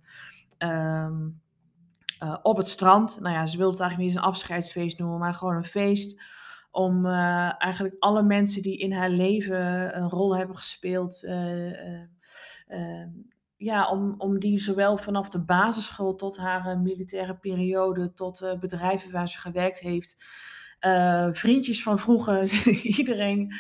Uh, 0.59 1.09
op 2.41 2.57
het 2.57 2.67
strand. 2.67 3.19
Nou 3.19 3.35
ja, 3.35 3.45
ze 3.45 3.57
wilde 3.57 3.71
het 3.71 3.81
eigenlijk 3.81 4.09
niet 4.09 4.17
eens 4.17 4.25
een 4.25 4.31
afscheidsfeest 4.31 4.99
noemen, 4.99 5.19
maar 5.19 5.33
gewoon 5.33 5.55
een 5.55 5.65
feest. 5.65 6.21
Om 6.75 7.05
uh, 7.05 7.61
eigenlijk 7.61 7.95
alle 7.99 8.23
mensen 8.23 8.61
die 8.61 8.77
in 8.77 8.91
haar 8.91 9.09
leven 9.09 9.97
een 9.97 10.09
rol 10.09 10.37
hebben 10.37 10.55
gespeeld. 10.55 11.23
Uh, 11.23 11.97
ja, 13.57 13.89
om, 13.89 14.15
om 14.17 14.39
die 14.39 14.59
zowel 14.59 14.97
vanaf 14.97 15.29
de 15.29 15.43
basisschool 15.43 16.15
tot 16.15 16.37
haar 16.37 16.79
militaire 16.79 17.35
periode, 17.35 18.13
tot 18.13 18.57
bedrijven 18.59 19.11
waar 19.11 19.29
ze 19.29 19.37
gewerkt 19.37 19.79
heeft. 19.79 20.25
vriendjes 21.31 21.83
van 21.83 21.99
vroeger, 21.99 22.65
iedereen 22.97 23.53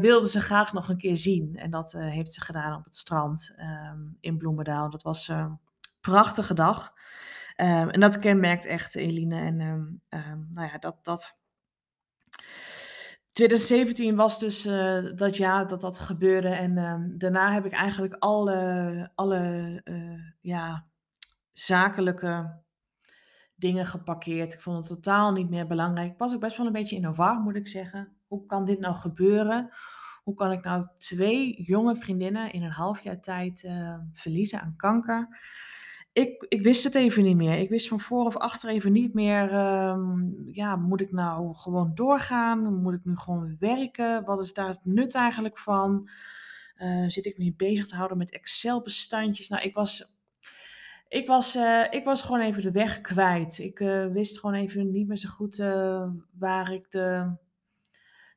wilde 0.00 0.28
ze 0.28 0.40
graag 0.40 0.72
nog 0.72 0.88
een 0.88 0.98
keer 0.98 1.16
zien. 1.16 1.56
En 1.56 1.70
dat 1.70 1.92
heeft 1.92 2.32
ze 2.32 2.40
gedaan 2.40 2.76
op 2.76 2.84
het 2.84 2.96
strand 2.96 3.54
ehm, 3.56 4.00
in 4.20 4.38
Bloemendaal. 4.38 4.90
Dat 4.90 5.02
was 5.02 5.28
een 5.28 5.58
prachtige 6.00 6.54
dag. 6.54 6.92
Um, 7.56 7.90
en 7.90 8.00
dat 8.00 8.18
kenmerkt 8.18 8.64
echt 8.64 8.94
Eline. 8.94 9.40
En 9.40 9.56
nou 10.54 10.68
ja, 10.68 10.78
dat, 10.78 11.04
dat. 11.04 11.40
2017 13.32 14.16
was 14.16 14.38
dus 14.38 14.66
uh, 14.66 14.98
dat 15.14 15.36
jaar 15.36 15.68
dat 15.68 15.80
dat 15.80 15.98
gebeurde. 15.98 16.48
En 16.48 16.74
daarna 17.18 17.52
heb 17.52 17.64
ik 17.64 17.72
eigenlijk 17.72 18.14
alle, 18.14 19.10
alle 19.14 19.80
uh, 19.84 20.20
ja, 20.40 20.86
zakelijke 21.52 22.60
dingen 23.54 23.86
geparkeerd. 23.86 24.52
Ik 24.52 24.60
vond 24.60 24.76
het 24.76 24.86
totaal 24.86 25.32
niet 25.32 25.50
meer 25.50 25.66
belangrijk. 25.66 26.12
Ik 26.12 26.18
was 26.18 26.34
ook 26.34 26.40
best 26.40 26.56
wel 26.56 26.66
een 26.66 26.72
beetje 26.72 26.96
in 26.96 27.14
moet 27.42 27.56
ik 27.56 27.68
zeggen. 27.68 28.16
Hoe 28.26 28.46
kan 28.46 28.64
dit 28.64 28.80
nou 28.80 28.94
gebeuren? 28.94 29.70
Hoe 30.22 30.34
kan 30.34 30.52
ik 30.52 30.64
nou 30.64 30.86
twee 30.98 31.62
jonge 31.62 31.96
vriendinnen 31.96 32.52
in 32.52 32.62
een 32.62 32.70
half 32.70 33.00
jaar 33.00 33.20
tijd 33.20 33.62
uh, 33.62 33.98
verliezen 34.12 34.60
aan 34.60 34.76
kanker? 34.76 35.28
Ik, 36.12 36.46
ik 36.48 36.62
wist 36.62 36.84
het 36.84 36.94
even 36.94 37.22
niet 37.22 37.36
meer. 37.36 37.58
Ik 37.58 37.68
wist 37.68 37.88
van 37.88 38.00
voor 38.00 38.24
of 38.24 38.36
achter 38.36 38.68
even 38.68 38.92
niet 38.92 39.14
meer. 39.14 39.52
Uh, 39.52 39.96
ja, 40.46 40.76
moet 40.76 41.00
ik 41.00 41.12
nou 41.12 41.54
gewoon 41.54 41.94
doorgaan? 41.94 42.82
Moet 42.82 42.94
ik 42.94 43.04
nu 43.04 43.16
gewoon 43.16 43.56
werken? 43.58 44.24
Wat 44.24 44.42
is 44.42 44.52
daar 44.52 44.68
het 44.68 44.84
nut 44.84 45.14
eigenlijk 45.14 45.58
van? 45.58 46.08
Uh, 46.76 47.08
zit 47.08 47.26
ik 47.26 47.38
me 47.38 47.54
bezig 47.56 47.86
te 47.86 47.96
houden 47.96 48.18
met 48.18 48.30
Excel-bestandjes? 48.30 49.48
Nou, 49.48 49.62
ik 49.62 49.74
was, 49.74 50.12
ik, 51.08 51.26
was, 51.26 51.56
uh, 51.56 51.84
ik 51.90 52.04
was 52.04 52.22
gewoon 52.22 52.40
even 52.40 52.62
de 52.62 52.70
weg 52.70 53.00
kwijt. 53.00 53.58
Ik 53.58 53.80
uh, 53.80 54.06
wist 54.06 54.40
gewoon 54.40 54.56
even 54.56 54.90
niet 54.90 55.06
meer 55.08 55.16
zo 55.16 55.28
goed 55.28 55.56
waar 56.38 56.72
ik 56.72 56.90
de. 56.90 57.36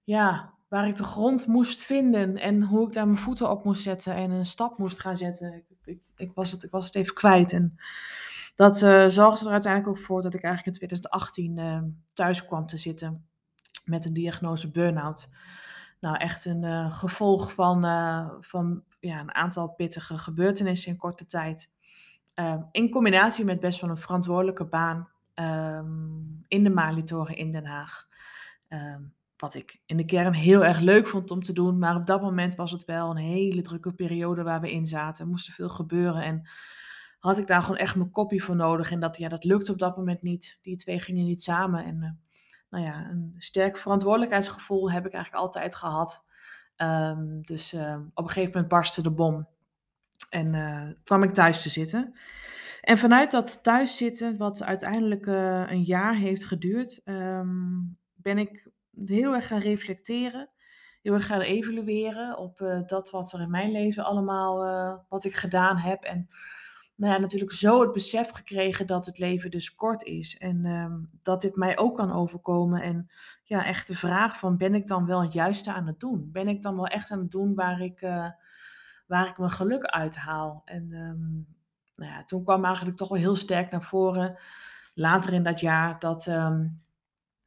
Ja, 0.03 0.53
waar 0.75 0.87
ik 0.87 0.95
de 0.95 1.03
grond 1.03 1.47
moest 1.47 1.79
vinden 1.79 2.37
en 2.37 2.63
hoe 2.63 2.87
ik 2.87 2.93
daar 2.93 3.05
mijn 3.05 3.17
voeten 3.17 3.49
op 3.49 3.63
moest 3.63 3.81
zetten 3.81 4.15
en 4.15 4.31
een 4.31 4.45
stap 4.45 4.77
moest 4.77 4.99
gaan 4.99 5.15
zetten. 5.15 5.53
Ik, 5.53 5.65
ik, 5.85 5.99
ik 6.15 6.31
was, 6.33 6.51
het, 6.51 6.63
ik 6.63 6.71
was 6.71 6.85
het 6.85 6.95
even 6.95 7.13
kwijt. 7.13 7.53
En 7.53 7.77
dat 8.55 8.81
uh, 8.81 9.07
zorgde 9.07 9.45
er 9.45 9.51
uiteindelijk 9.51 9.97
ook 9.97 10.05
voor 10.05 10.21
dat 10.21 10.33
ik 10.33 10.43
eigenlijk 10.43 10.65
in 10.65 10.87
2018 10.87 11.57
uh, 11.57 11.81
thuis 12.13 12.45
kwam 12.45 12.67
te 12.67 12.77
zitten 12.77 13.25
met 13.85 14.05
een 14.05 14.13
diagnose 14.13 14.71
burn-out. 14.71 15.29
Nou, 15.99 16.17
echt 16.17 16.45
een 16.45 16.63
uh, 16.63 16.97
gevolg 16.97 17.53
van, 17.53 17.81
van 18.41 18.83
ja, 18.99 19.19
een 19.19 19.35
aantal 19.35 19.69
pittige 19.69 20.17
gebeurtenissen 20.17 20.91
in 20.91 20.97
korte 20.97 21.25
tijd. 21.25 21.69
Uh, 22.35 22.61
in 22.71 22.89
combinatie 22.89 23.45
met 23.45 23.59
best 23.59 23.81
wel 23.81 23.89
een 23.89 23.97
verantwoordelijke 23.97 24.65
baan 24.65 25.09
um, 25.35 26.43
in 26.47 26.63
de 26.63 26.69
Malitoren 26.69 27.35
in 27.35 27.51
Den 27.51 27.65
Haag. 27.65 28.07
Um, 28.69 29.13
wat 29.45 29.55
ik 29.55 29.81
in 29.85 29.97
de 29.97 30.05
kern 30.05 30.33
heel 30.33 30.65
erg 30.65 30.79
leuk 30.79 31.07
vond 31.07 31.31
om 31.31 31.43
te 31.43 31.53
doen. 31.53 31.77
Maar 31.77 31.95
op 31.95 32.05
dat 32.05 32.21
moment 32.21 32.55
was 32.55 32.71
het 32.71 32.85
wel 32.85 33.09
een 33.09 33.17
hele 33.17 33.61
drukke 33.61 33.93
periode 33.93 34.43
waar 34.43 34.61
we 34.61 34.71
in 34.71 34.87
zaten. 34.87 35.23
Er 35.23 35.29
moest 35.29 35.51
veel 35.51 35.69
gebeuren. 35.69 36.23
En 36.23 36.49
had 37.19 37.37
ik 37.37 37.47
daar 37.47 37.61
gewoon 37.61 37.77
echt 37.77 37.95
mijn 37.95 38.11
kopie 38.11 38.43
voor 38.43 38.55
nodig. 38.55 38.91
En 38.91 38.99
dat, 38.99 39.17
ja, 39.17 39.29
dat 39.29 39.43
lukte 39.43 39.71
op 39.71 39.79
dat 39.79 39.97
moment 39.97 40.21
niet. 40.21 40.59
Die 40.61 40.75
twee 40.75 40.99
gingen 40.99 41.25
niet 41.25 41.43
samen. 41.43 41.85
En 41.85 41.95
uh, 42.01 42.09
nou 42.69 42.85
ja, 42.85 43.09
een 43.09 43.35
sterk 43.37 43.77
verantwoordelijkheidsgevoel 43.77 44.91
heb 44.91 45.05
ik 45.05 45.13
eigenlijk 45.13 45.43
altijd 45.43 45.75
gehad. 45.75 46.23
Um, 46.77 47.41
dus 47.41 47.73
uh, 47.73 47.97
op 48.13 48.23
een 48.23 48.29
gegeven 48.29 48.51
moment 48.51 48.67
barstte 48.67 49.01
de 49.01 49.11
bom. 49.11 49.47
En 50.29 50.53
uh, 50.53 50.89
kwam 51.03 51.23
ik 51.23 51.33
thuis 51.33 51.61
te 51.61 51.69
zitten. 51.69 52.13
En 52.81 52.97
vanuit 52.97 53.31
dat 53.31 53.63
thuiszitten, 53.63 54.37
wat 54.37 54.63
uiteindelijk 54.63 55.25
een 55.71 55.83
jaar 55.83 56.15
heeft 56.15 56.45
geduurd, 56.45 57.01
um, 57.05 57.97
ben 58.13 58.37
ik 58.37 58.73
heel 59.05 59.33
erg 59.33 59.47
gaan 59.47 59.59
reflecteren. 59.59 60.49
Heel 61.01 61.13
erg 61.13 61.25
gaan 61.25 61.41
evalueren 61.41 62.37
op 62.37 62.59
uh, 62.59 62.79
dat 62.85 63.09
wat 63.09 63.31
er 63.31 63.41
in 63.41 63.49
mijn 63.49 63.71
leven 63.71 64.05
allemaal, 64.05 64.67
uh, 64.67 64.97
wat 65.09 65.25
ik 65.25 65.35
gedaan 65.35 65.77
heb. 65.77 66.03
En 66.03 66.29
nou 66.95 67.13
ja, 67.13 67.19
natuurlijk 67.19 67.51
zo 67.51 67.81
het 67.81 67.91
besef 67.91 68.29
gekregen 68.29 68.87
dat 68.87 69.05
het 69.05 69.17
leven 69.17 69.51
dus 69.51 69.75
kort 69.75 70.03
is. 70.03 70.37
En 70.37 70.65
um, 70.65 71.09
dat 71.23 71.41
dit 71.41 71.55
mij 71.55 71.77
ook 71.77 71.95
kan 71.95 72.11
overkomen. 72.11 72.81
En 72.81 73.09
ja, 73.43 73.65
echt 73.65 73.87
de 73.87 73.95
vraag 73.95 74.37
van, 74.37 74.57
ben 74.57 74.75
ik 74.75 74.87
dan 74.87 75.05
wel 75.05 75.21
het 75.21 75.33
juiste 75.33 75.73
aan 75.73 75.87
het 75.87 75.99
doen? 75.99 76.29
Ben 76.31 76.47
ik 76.47 76.61
dan 76.61 76.75
wel 76.75 76.87
echt 76.87 77.11
aan 77.11 77.19
het 77.19 77.31
doen 77.31 77.55
waar 77.55 77.81
ik, 77.81 78.01
uh, 78.01 78.29
waar 79.07 79.27
ik 79.27 79.37
mijn 79.37 79.51
geluk 79.51 79.83
uithaal? 79.83 80.61
En 80.65 80.91
um, 80.93 81.47
nou 81.95 82.11
ja, 82.11 82.23
toen 82.23 82.43
kwam 82.43 82.65
eigenlijk 82.65 82.97
toch 82.97 83.09
wel 83.09 83.17
heel 83.17 83.35
sterk 83.35 83.71
naar 83.71 83.83
voren, 83.83 84.37
later 84.93 85.33
in 85.33 85.43
dat 85.43 85.59
jaar, 85.59 85.99
dat... 85.99 86.25
Um, 86.25 86.83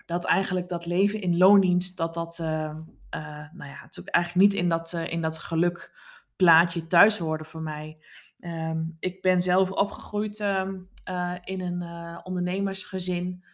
dat 0.09 0.25
eigenlijk 0.25 0.69
dat 0.69 0.87
leven 0.87 1.21
in 1.21 1.37
loondienst, 1.37 1.97
dat 1.97 2.15
dat, 2.15 2.39
uh, 2.39 2.47
uh, 2.47 3.53
nou 3.53 3.71
ja, 3.71 3.81
natuurlijk 3.81 4.15
eigenlijk 4.15 4.51
niet 4.51 4.61
in 4.61 4.69
dat, 4.69 4.93
uh, 4.93 5.13
in 5.13 5.21
dat 5.21 5.39
geluk 5.39 5.99
plaatje 6.37 6.87
thuis 6.87 7.19
hoorde 7.19 7.45
voor 7.45 7.63
mij. 7.63 7.99
Um, 8.41 8.97
ik 8.99 9.23
ben 9.23 9.41
zelf 9.41 9.71
opgegroeid 9.71 10.41
um, 10.41 10.89
in 11.45 11.61
een 11.61 11.83
ondernemersgezin. 12.25 13.45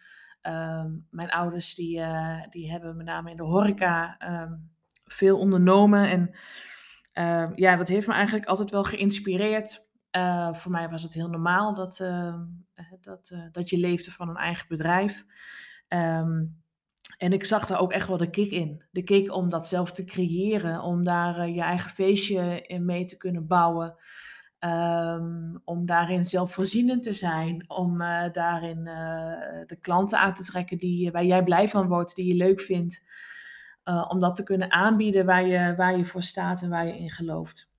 Um, 0.41 1.07
mijn 1.09 1.29
ouders 1.29 1.75
die, 1.75 2.01
die 2.49 2.71
hebben 2.71 2.97
met 2.97 3.05
name 3.05 3.31
in 3.31 3.37
de 3.37 3.43
horeca 3.43 4.17
veel 5.05 5.39
ondernomen. 5.39 6.09
En 6.09 6.35
ja, 7.55 7.75
dat 7.75 7.87
heeft 7.87 8.07
me 8.07 8.13
eigenlijk 8.13 8.45
altijd 8.45 8.71
wel 8.71 8.83
geïnspireerd. 8.83 9.85
voor 10.51 10.71
mij 10.71 10.89
was 10.89 11.03
het 11.03 11.13
heel 11.13 11.29
normaal 11.29 11.73
dat, 11.73 11.97
dat, 13.01 13.31
dat 13.51 13.69
je 13.69 13.77
leefde 13.77 14.11
van 14.11 14.29
een 14.29 14.37
eigen 14.37 14.67
bedrijf. 14.67 15.25
Um, 15.87 16.63
en 17.17 17.33
ik 17.33 17.45
zag 17.45 17.65
daar 17.65 17.79
ook 17.79 17.91
echt 17.91 18.07
wel 18.07 18.17
de 18.17 18.29
kick 18.29 18.51
in. 18.51 18.83
De 18.91 19.03
kick 19.03 19.35
om 19.35 19.49
dat 19.49 19.67
zelf 19.67 19.91
te 19.91 20.03
creëren, 20.03 20.81
om 20.81 21.03
daar 21.03 21.47
uh, 21.47 21.55
je 21.55 21.61
eigen 21.61 21.89
feestje 21.89 22.61
in 22.61 22.85
mee 22.85 23.05
te 23.05 23.17
kunnen 23.17 23.47
bouwen. 23.47 23.95
Um, 24.59 25.61
om 25.63 25.85
daarin 25.85 26.23
zelfvoorzienend 26.23 27.03
te 27.03 27.13
zijn, 27.13 27.69
om 27.69 28.01
uh, 28.01 28.31
daarin 28.31 28.77
uh, 28.77 29.65
de 29.65 29.77
klanten 29.81 30.19
aan 30.19 30.33
te 30.33 30.43
trekken 30.43 30.77
die, 30.77 31.11
waar 31.11 31.25
jij 31.25 31.43
blij 31.43 31.69
van 31.69 31.87
wordt, 31.87 32.15
die 32.15 32.25
je 32.25 32.35
leuk 32.35 32.61
vindt. 32.61 33.03
om 34.07 34.19
dat 34.19 34.35
te 34.35 34.43
kunnen 34.43 34.71
aanbieden 34.71 35.25
waar 35.25 35.47
je, 35.47 35.75
waar 35.75 35.97
je 35.97 36.05
voor 36.05 36.23
staat 36.23 36.61
en 36.61 36.69
waar 36.69 36.87
je 36.87 36.97
in 36.97 37.11
gelooft. 37.11 37.69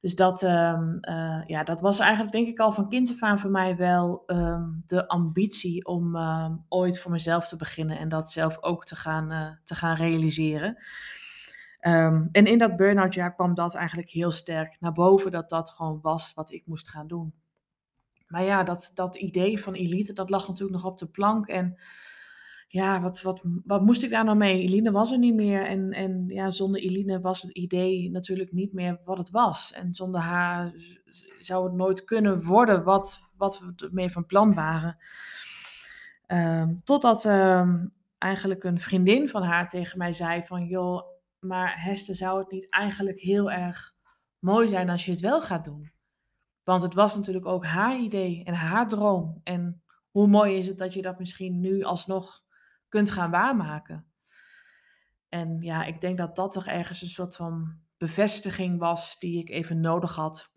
Dus 0.00 0.14
dat, 0.14 0.42
um, 0.42 0.98
uh, 1.08 1.42
ja, 1.46 1.62
dat 1.64 1.80
was 1.80 1.98
eigenlijk 1.98 2.32
denk 2.32 2.46
ik 2.46 2.58
al 2.58 2.72
van 2.72 2.88
kinds 2.88 3.10
af 3.10 3.22
aan 3.22 3.38
voor 3.38 3.50
mij 3.50 3.76
wel 3.76 4.22
um, 4.26 4.82
de 4.86 5.08
ambitie 5.08 5.84
om 5.84 6.16
um, 6.16 6.64
ooit 6.68 6.98
voor 6.98 7.10
mezelf 7.10 7.48
te 7.48 7.56
beginnen 7.56 7.98
en 7.98 8.08
dat 8.08 8.30
zelf 8.30 8.62
ook 8.62 8.84
te 8.84 8.96
gaan, 8.96 9.32
uh, 9.32 9.50
te 9.64 9.74
gaan 9.74 9.96
realiseren. 9.96 10.76
en 11.80 12.30
in 12.32 12.58
dat 12.58 12.76
burn-out 12.76 13.14
jaar 13.14 13.34
kwam 13.34 13.54
dat 13.54 13.74
eigenlijk 13.74 14.10
heel 14.10 14.30
sterk 14.30 14.76
naar 14.80 14.92
boven, 14.92 15.30
dat 15.30 15.48
dat 15.48 15.70
gewoon 15.70 15.98
was 16.02 16.34
wat 16.34 16.52
ik 16.52 16.66
moest 16.66 16.88
gaan 16.88 17.06
doen. 17.06 17.34
Maar 18.28 18.42
ja, 18.42 18.62
dat, 18.62 18.90
dat 18.94 19.16
idee 19.16 19.60
van 19.60 19.74
elite, 19.74 20.12
dat 20.12 20.30
lag 20.30 20.48
natuurlijk 20.48 20.82
nog 20.82 20.90
op 20.90 20.98
de 20.98 21.06
plank 21.08 21.46
en 21.46 21.78
ja, 22.70 23.00
wat, 23.00 23.22
wat, 23.22 23.44
wat 23.64 23.82
moest 23.82 24.02
ik 24.02 24.10
daar 24.10 24.24
nou 24.24 24.36
mee? 24.36 24.62
Eline 24.62 24.90
was 24.90 25.12
er 25.12 25.18
niet 25.18 25.34
meer. 25.34 25.66
En, 25.66 25.92
en 25.92 26.24
ja, 26.26 26.50
zonder 26.50 26.80
Eline 26.80 27.20
was 27.20 27.42
het 27.42 27.50
idee 27.50 28.10
natuurlijk 28.10 28.52
niet 28.52 28.72
meer 28.72 29.00
wat 29.04 29.18
het 29.18 29.30
was. 29.30 29.72
En 29.72 29.94
zonder 29.94 30.20
haar 30.20 30.74
zou 31.38 31.64
het 31.64 31.74
nooit 31.74 32.04
kunnen 32.04 32.44
worden 32.44 32.84
wat, 32.84 33.20
wat 33.36 33.58
we 33.58 33.86
ermee 33.86 34.10
van 34.10 34.26
plan 34.26 34.54
waren. 34.54 34.96
Um, 36.26 36.76
totdat 36.76 37.24
um, 37.24 37.92
eigenlijk 38.18 38.64
een 38.64 38.80
vriendin 38.80 39.28
van 39.28 39.42
haar 39.42 39.68
tegen 39.68 39.98
mij 39.98 40.12
zei 40.12 40.42
van... 40.42 40.66
joh, 40.66 41.02
maar 41.38 41.82
Hester, 41.82 42.14
zou 42.14 42.38
het 42.38 42.50
niet 42.50 42.66
eigenlijk 42.70 43.18
heel 43.18 43.50
erg 43.50 43.94
mooi 44.38 44.68
zijn 44.68 44.90
als 44.90 45.04
je 45.04 45.10
het 45.10 45.20
wel 45.20 45.42
gaat 45.42 45.64
doen? 45.64 45.92
Want 46.64 46.82
het 46.82 46.94
was 46.94 47.16
natuurlijk 47.16 47.46
ook 47.46 47.64
haar 47.64 47.98
idee 47.98 48.44
en 48.44 48.54
haar 48.54 48.88
droom. 48.88 49.40
En 49.42 49.82
hoe 50.10 50.26
mooi 50.26 50.56
is 50.56 50.68
het 50.68 50.78
dat 50.78 50.94
je 50.94 51.02
dat 51.02 51.18
misschien 51.18 51.60
nu 51.60 51.82
alsnog 51.82 52.46
kunt 52.88 53.10
gaan 53.10 53.30
waarmaken. 53.30 54.06
En 55.28 55.60
ja, 55.60 55.84
ik 55.84 56.00
denk 56.00 56.18
dat 56.18 56.36
dat 56.36 56.52
toch 56.52 56.66
ergens 56.66 57.02
een 57.02 57.08
soort 57.08 57.36
van 57.36 57.78
bevestiging 57.96 58.78
was 58.78 59.18
die 59.18 59.38
ik 59.38 59.50
even 59.50 59.80
nodig 59.80 60.14
had. 60.14 60.50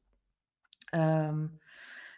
Um, 0.95 1.59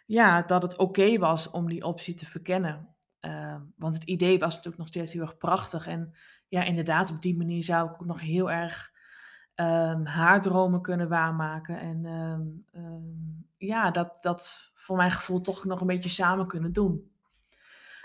ja, 0.06 0.42
dat 0.42 0.62
het 0.62 0.76
oké 0.76 1.18
was 1.18 1.50
om 1.50 1.68
die 1.68 1.84
optie 1.84 2.14
te 2.14 2.26
verkennen. 2.26 2.94
Uh, 3.20 3.56
want 3.76 3.94
het 3.94 4.04
idee 4.04 4.38
was 4.38 4.50
natuurlijk 4.50 4.78
nog 4.78 4.88
steeds 4.88 5.12
heel 5.12 5.22
erg 5.22 5.36
prachtig. 5.36 5.86
En 5.86 6.14
ja, 6.48 6.62
inderdaad, 6.62 7.10
op 7.10 7.22
die 7.22 7.36
manier 7.36 7.64
zou 7.64 7.88
ik 7.88 7.94
ook 7.94 8.06
nog 8.06 8.20
heel 8.20 8.50
erg 8.50 8.92
um, 9.54 10.06
haar 10.06 10.40
dromen 10.40 10.82
kunnen 10.82 11.08
waarmaken. 11.08 11.80
En 11.80 12.64
ja, 13.56 13.90
dat, 13.90 14.18
dat 14.22 14.72
voor 14.74 14.96
mijn 14.96 15.10
gevoel 15.10 15.40
toch 15.40 15.64
nog 15.64 15.80
een 15.80 15.86
beetje 15.86 16.08
samen 16.08 16.46
kunnen 16.46 16.72
doen. 16.72 17.13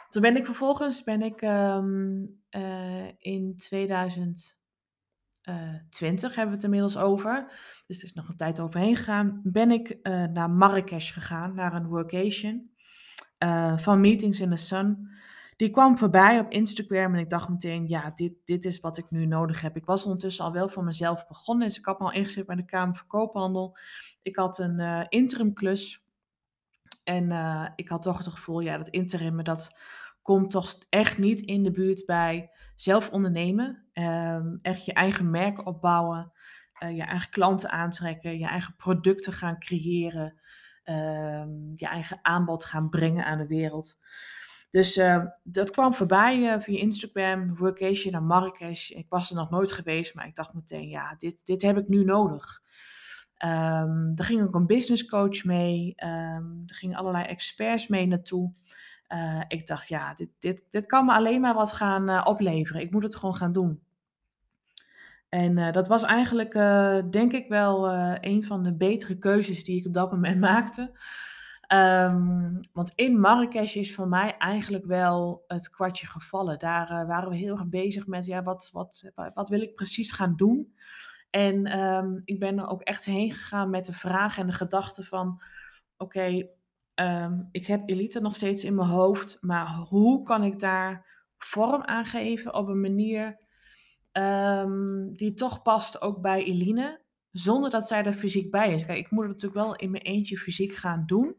Toen 0.10 0.22
ben 0.22 0.36
ik 0.36 0.46
vervolgens, 0.46 1.04
ben 1.04 1.22
ik 1.22 1.42
um, 1.42 2.42
uh, 2.52 3.08
in 3.18 3.56
2020, 3.58 4.58
hebben 6.36 6.48
we 6.48 6.56
het 6.56 6.64
inmiddels 6.64 6.98
over, 6.98 7.46
dus 7.88 7.98
er 7.98 8.04
is 8.04 8.14
nog 8.14 8.30
een 8.30 8.38
tijd 8.38 8.60
overheen 8.60 8.96
gegaan, 8.96 9.42
ben 9.44 9.72
ik 9.72 9.98
uh, 10.04 10.24
naar 10.24 10.50
Marrakesh 10.50 11.14
gegaan, 11.14 11.54
naar 11.54 11.74
een 11.74 11.88
workation 11.88 12.72
van 13.76 14.00
Meetings 14.00 14.40
in 14.40 14.50
the 14.50 14.56
Sun. 14.56 15.10
Die 15.56 15.70
kwam 15.70 15.98
voorbij 15.98 16.40
op 16.40 16.52
Instagram 16.52 17.14
en 17.14 17.20
ik 17.20 17.30
dacht 17.30 17.50
meteen, 17.50 17.88
ja, 17.88 18.12
dit, 18.16 18.34
dit 18.46 18.66
is 18.66 18.80
wat 18.80 18.98
ik 18.98 19.06
nu 19.10 19.26
nodig 19.26 19.62
heb. 19.62 19.76
Ik 19.76 19.86
was 19.86 20.04
ondertussen 20.04 20.46
al 20.46 20.52
wel 20.52 20.70
voor 20.70 20.84
mezelf 20.84 21.28
begonnen, 21.28 21.68
dus 21.68 21.78
ik 21.78 21.86
had 21.86 22.00
me 22.00 22.06
al 22.06 22.12
ingeschreven 22.12 22.56
bij 22.56 22.56
de 22.56 22.66
Kamer 22.66 22.96
van 22.96 23.08
Koophandel. 23.08 23.78
Ik 24.22 24.36
had 24.36 24.60
een 24.60 25.08
interim 25.10 25.54
klus 25.54 26.04
en 27.04 27.32
ik 27.76 27.90
had 27.90 28.02
toch 28.02 28.18
het 28.18 28.28
gevoel, 28.28 28.60
ja, 28.60 28.78
dat 28.78 28.90
interim, 28.90 29.44
dat 29.44 29.72
komt 30.22 30.50
toch 30.52 30.76
echt 30.90 31.18
niet 31.18 31.40
in 31.40 31.64
de 31.64 31.72
buurt 31.72 32.06
bij 32.06 32.50
zelf 32.76 33.10
ondernemen. 33.10 33.88
Um, 33.94 34.60
echt 34.62 34.86
je 34.86 34.94
eigen 34.94 35.30
merk 35.30 35.66
opbouwen, 35.66 36.32
uh, 36.84 36.96
je 36.96 37.04
eigen 37.04 37.30
klanten 37.30 37.70
aantrekken, 37.70 38.40
je 38.40 38.46
eigen 38.46 38.76
producten 38.76 39.34
gaan 39.34 39.60
creëren, 39.60 40.40
um, 40.84 41.72
je 41.76 41.88
eigen 41.88 42.20
aanbod 42.22 42.66
gaan 42.66 42.90
brengen 42.90 43.26
aan 43.26 43.38
de 43.38 43.48
wereld. 43.48 43.98
Dus 44.70 44.98
uh, 44.98 45.26
dat 45.44 45.72
kwam 45.72 45.94
voorbij 45.94 46.38
uh, 46.38 46.60
via 46.60 46.80
Instagram, 46.80 47.56
workation 47.58 48.12
naar 48.12 48.24
Marrakesh. 48.24 48.90
Ik 48.90 49.06
was 49.10 49.30
er 49.30 49.36
nog 49.36 49.50
nooit 49.50 49.72
geweest, 49.72 50.16
maar 50.16 50.28
ik 50.28 50.36
dacht 50.36 50.54
meteen, 50.54 50.88
ja, 50.88 51.16
dit, 51.18 51.46
dit 51.46 51.62
heb 51.62 51.78
ik 51.78 51.88
nu 51.88 52.04
nodig. 52.04 52.62
Um, 53.46 54.12
er 54.16 54.24
ging 54.24 54.42
ook 54.42 54.56
een 54.56 54.66
business 54.66 55.06
coach 55.06 55.44
mee. 55.44 55.94
Er 55.96 56.44
gingen 56.66 56.98
allerlei 56.98 57.26
experts 57.26 57.88
mee 57.88 58.08
naartoe. 58.08 58.54
Uh, 59.10 59.42
ik 59.48 59.68
dacht, 59.68 59.88
ja, 59.88 60.14
dit, 60.14 60.30
dit, 60.40 60.64
dit 60.70 60.86
kan 60.86 61.06
me 61.06 61.14
alleen 61.14 61.42
maar 61.42 61.54
wat 61.54 61.72
gaan 61.72 62.10
uh, 62.10 62.22
opleveren. 62.24 62.82
Ik 62.82 62.92
moet 62.92 63.04
het 63.04 63.16
gewoon 63.16 63.36
gaan 63.36 63.52
doen. 63.52 63.84
En 65.30 65.58
uh, 65.58 65.72
dat 65.72 65.88
was 65.88 66.04
eigenlijk, 66.04 66.54
denk 67.12 67.34
ik 67.34 67.48
wel, 67.48 67.92
een 68.22 68.44
van 68.44 68.64
de 68.64 68.74
betere 68.74 69.18
keuzes 69.18 69.64
die 69.64 69.80
ik 69.80 69.86
op 69.86 69.94
dat 69.94 70.12
moment 70.12 70.40
maakte. 70.50 70.98
Um, 71.74 72.60
want 72.74 72.92
in 72.96 73.20
Marrakesh 73.20 73.76
is 73.76 73.96
voor 73.96 74.08
mij 74.08 74.38
eigenlijk 74.38 74.86
wel 74.86 75.44
het 75.48 75.70
kwartje 75.70 76.08
gevallen. 76.08 76.60
Daar 76.60 77.08
waren 77.08 77.30
we 77.30 77.36
heel 77.36 77.52
erg 77.54 77.68
bezig 77.68 78.08
met, 78.08 78.26
ja, 78.26 78.44
wat, 78.44 78.70
wat, 78.74 79.12
wat 79.34 79.50
wil 79.50 79.62
ik 79.62 79.76
precies 79.76 80.12
gaan 80.12 80.36
doen? 80.36 80.74
En 81.30 81.80
um, 81.80 82.20
ik 82.24 82.40
ben 82.40 82.58
er 82.58 82.68
ook 82.68 82.82
echt 82.82 83.06
heen 83.06 83.32
gegaan 83.32 83.70
met 83.70 83.86
de 83.86 83.94
vraag 83.94 84.38
en 84.38 84.46
de 84.46 84.54
gedachte 84.54 85.04
van, 85.04 85.42
oké, 85.98 86.48
um, 87.02 87.50
ik 87.52 87.68
heb 87.68 87.90
elite 87.90 88.20
nog 88.20 88.36
steeds 88.36 88.64
in 88.64 88.76
mijn 88.76 88.90
hoofd, 88.90 89.38
maar 89.42 89.68
hoe 89.68 90.24
kan 90.24 90.44
ik 90.44 90.60
daar 90.60 91.06
vorm 91.38 91.84
aan 91.84 92.06
geven 92.06 92.54
op 92.54 92.68
een 92.68 92.82
manier 92.82 93.38
um, 94.12 95.14
die 95.14 95.34
toch 95.34 95.62
past 95.62 96.02
ook 96.02 96.22
bij 96.22 96.44
Eline, 96.44 97.02
zonder 97.32 97.70
dat 97.70 97.88
zij 97.88 98.04
er 98.04 98.14
fysiek 98.14 98.52
bij 98.52 98.74
is. 98.74 98.86
Kijk, 98.86 99.00
ik 99.00 99.12
moet 99.12 99.24
het 99.24 99.32
natuurlijk 99.32 99.66
wel 99.66 99.76
in 99.76 99.92
mijn 99.92 100.04
eentje 100.04 100.38
fysiek 100.38 100.74
gaan 100.76 101.04
doen. 101.06 101.36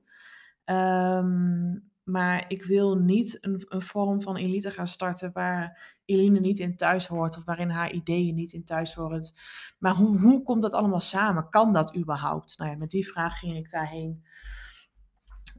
Um, 0.65 1.91
maar 2.05 2.45
ik 2.49 2.65
wil 2.65 2.97
niet 2.97 3.39
een, 3.41 3.65
een, 3.69 3.83
vorm 3.83 4.23
van 4.23 4.37
elite 4.37 4.71
gaan 4.71 4.87
starten 4.87 5.31
waar 5.33 5.99
Eline 6.05 6.41
niet 6.41 6.59
in 6.59 6.77
thuis 6.77 7.07
hoort 7.07 7.37
of 7.37 7.45
waarin 7.45 7.71
haar 7.71 7.93
ideeën 7.93 8.35
niet 8.35 8.53
in 8.53 8.65
thuis 8.65 8.95
horen. 8.95 9.33
Maar 9.79 9.95
hoe, 9.95 10.19
hoe 10.19 10.43
komt 10.43 10.63
dat 10.63 10.75
allemaal 10.75 11.01
samen? 11.01 11.49
Kan 11.49 11.73
dat 11.73 11.97
überhaupt? 11.97 12.59
Nou 12.59 12.71
ja, 12.71 12.77
met 12.77 12.91
die 12.91 13.09
vraag 13.09 13.39
ging 13.39 13.57
ik 13.57 13.71
daarheen. 13.71 14.25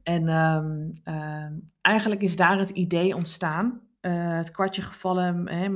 En 0.04 0.28
um, 0.30 0.94
uh, 1.06 1.48
eigenlijk 1.82 2.22
is 2.22 2.36
daar 2.36 2.58
het 2.58 2.70
idee 2.70 3.16
ontstaan, 3.16 3.82
uh, 4.02 4.38
het 4.38 4.52
kwartje 4.52 4.82
gevallen, 4.82 5.50
hè, 5.50 5.70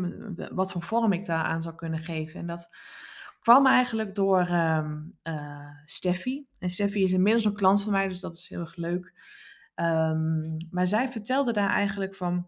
wat 0.56 0.72
voor 0.72 0.82
vorm 0.84 1.12
ik 1.14 1.26
daar 1.26 1.44
aan 1.44 1.62
zou 1.62 1.76
kunnen 1.76 2.00
geven. 2.00 2.40
En 2.40 2.48
dat 2.48 2.76
kwam 3.40 3.68
eigenlijk 3.68 4.16
door 4.16 4.50
um, 4.50 5.12
uh, 5.24 5.70
Steffi. 5.86 6.48
En 6.60 6.70
Steffi 6.70 7.04
is 7.04 7.12
inmiddels 7.12 7.46
een 7.46 7.54
klant 7.54 7.84
van 7.84 7.92
mij, 7.92 8.08
dus 8.08 8.20
dat 8.20 8.36
is 8.36 8.50
heel 8.50 8.60
erg 8.60 8.76
leuk. 8.76 9.14
Maar 10.70 10.88
zij 10.88 11.10
vertelde 11.10 11.54
daar 11.54 11.70
eigenlijk 11.70 12.16
van, 12.16 12.48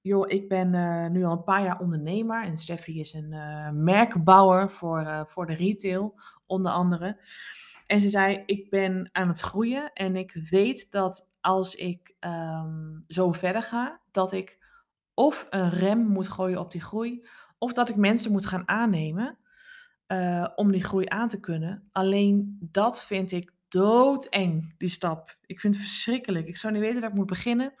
joh, 0.00 0.30
ik 0.30 0.48
ben 0.48 0.74
uh, 0.74 1.06
nu 1.06 1.24
al 1.24 1.32
een 1.32 1.44
paar 1.44 1.62
jaar 1.62 1.78
ondernemer. 1.78 2.44
En 2.44 2.56
Steffi 2.56 3.00
is 3.00 3.12
een 3.12 3.34
merkbouwer 3.84 4.70
voor, 4.70 5.24
voor 5.28 5.46
de 5.46 5.54
retail, 5.54 6.20
onder 6.46 6.72
andere. 6.72 7.20
En 7.90 8.00
ze 8.00 8.08
zei: 8.08 8.42
Ik 8.46 8.70
ben 8.70 9.08
aan 9.12 9.28
het 9.28 9.40
groeien 9.40 9.92
en 9.92 10.16
ik 10.16 10.32
weet 10.50 10.90
dat 10.90 11.30
als 11.40 11.74
ik 11.74 12.16
um, 12.20 13.04
zo 13.06 13.32
verder 13.32 13.62
ga, 13.62 14.00
dat 14.10 14.32
ik 14.32 14.58
of 15.14 15.46
een 15.50 15.70
rem 15.70 16.06
moet 16.06 16.28
gooien 16.28 16.58
op 16.58 16.70
die 16.72 16.80
groei, 16.80 17.26
of 17.58 17.72
dat 17.72 17.88
ik 17.88 17.96
mensen 17.96 18.32
moet 18.32 18.46
gaan 18.46 18.68
aannemen 18.68 19.38
uh, 20.06 20.48
om 20.54 20.72
die 20.72 20.84
groei 20.84 21.06
aan 21.08 21.28
te 21.28 21.40
kunnen. 21.40 21.88
Alleen 21.92 22.58
dat 22.60 23.04
vind 23.04 23.32
ik 23.32 23.52
doodeng, 23.68 24.74
die 24.78 24.88
stap. 24.88 25.36
Ik 25.46 25.60
vind 25.60 25.74
het 25.74 25.84
verschrikkelijk. 25.84 26.46
Ik 26.46 26.56
zou 26.56 26.72
niet 26.72 26.82
weten 26.82 27.00
waar 27.00 27.10
ik 27.10 27.16
moet 27.16 27.26
beginnen. 27.26 27.74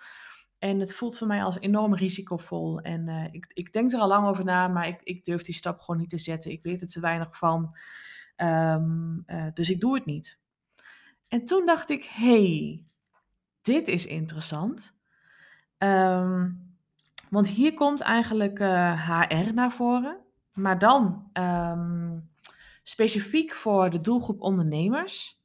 En 0.58 0.80
het 0.80 0.94
voelt 0.94 1.18
voor 1.18 1.26
mij 1.26 1.44
als 1.44 1.60
enorm 1.60 1.94
risicovol. 1.94 2.80
En 2.80 3.08
uh, 3.08 3.24
ik, 3.30 3.50
ik 3.52 3.72
denk 3.72 3.92
er 3.92 4.00
al 4.00 4.08
lang 4.08 4.26
over 4.26 4.44
na, 4.44 4.68
maar 4.68 4.88
ik, 4.88 5.00
ik 5.02 5.24
durf 5.24 5.42
die 5.42 5.54
stap 5.54 5.80
gewoon 5.80 6.00
niet 6.00 6.10
te 6.10 6.18
zetten. 6.18 6.50
Ik 6.50 6.62
weet 6.62 6.80
er 6.80 6.86
te 6.86 7.00
weinig 7.00 7.36
van. 7.36 7.76
Um, 8.42 9.22
uh, 9.26 9.46
dus 9.54 9.70
ik 9.70 9.80
doe 9.80 9.94
het 9.94 10.04
niet. 10.04 10.38
En 11.28 11.44
toen 11.44 11.66
dacht 11.66 11.90
ik, 11.90 12.04
hey, 12.04 12.84
dit 13.62 13.88
is 13.88 14.06
interessant. 14.06 14.96
Um, 15.78 16.74
want 17.30 17.48
hier 17.48 17.74
komt 17.74 18.00
eigenlijk 18.00 18.58
uh, 18.58 19.08
eh, 19.08 19.28
HR 19.28 19.52
naar 19.52 19.72
voren. 19.72 20.18
Maar 20.52 20.78
dan 20.78 21.30
um, 21.32 22.30
specifiek 22.82 23.52
voor 23.52 23.90
de 23.90 24.00
doelgroep 24.00 24.40
ondernemers. 24.40 25.40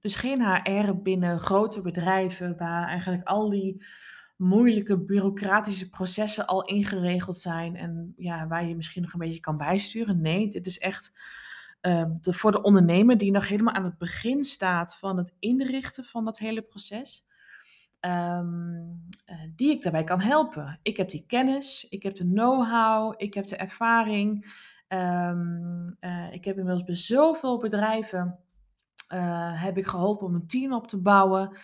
Dus 0.00 0.14
geen 0.14 0.42
HR 0.42 0.92
binnen 0.94 1.40
grote 1.40 1.80
bedrijven 1.80 2.56
waar 2.58 2.86
eigenlijk 2.86 3.26
al 3.28 3.50
die 3.50 3.84
moeilijke 4.36 4.98
bureaucratische 4.98 5.88
processen 5.88 6.46
al 6.46 6.64
ingeregeld 6.64 7.38
zijn 7.38 7.76
en 7.76 8.14
ja, 8.16 8.46
waar 8.46 8.66
je 8.66 8.76
misschien 8.76 9.02
nog 9.02 9.12
een 9.12 9.18
beetje 9.18 9.40
kan 9.40 9.56
bijsturen. 9.56 10.20
Nee, 10.20 10.48
dit 10.50 10.66
is 10.66 10.78
echt 10.78 11.12
de, 11.80 12.32
voor 12.32 12.52
de 12.52 12.62
ondernemer 12.62 13.18
die 13.18 13.30
nog 13.30 13.48
helemaal 13.48 13.74
aan 13.74 13.84
het 13.84 13.98
begin 13.98 14.44
staat 14.44 14.96
van 14.98 15.16
het 15.16 15.34
inrichten 15.38 16.04
van 16.04 16.24
dat 16.24 16.38
hele 16.38 16.62
proces. 16.62 17.28
Um, 18.00 19.08
uh, 19.26 19.36
die 19.56 19.70
ik 19.70 19.82
daarbij 19.82 20.04
kan 20.04 20.20
helpen. 20.20 20.78
Ik 20.82 20.96
heb 20.96 21.10
die 21.10 21.24
kennis, 21.26 21.86
ik 21.88 22.02
heb 22.02 22.16
de 22.16 22.24
know-how, 22.24 23.14
ik 23.16 23.34
heb 23.34 23.46
de 23.46 23.56
ervaring. 23.56 24.44
Um, 24.88 25.96
uh, 26.00 26.32
ik 26.32 26.44
heb 26.44 26.56
inmiddels 26.56 26.84
bij 26.84 26.94
zoveel 26.94 27.58
bedrijven 27.58 28.38
uh, 29.14 29.62
heb 29.62 29.78
ik 29.78 29.86
geholpen 29.86 30.26
om 30.26 30.34
een 30.34 30.46
team 30.46 30.72
op 30.72 30.88
te 30.88 30.98
bouwen. 30.98 31.58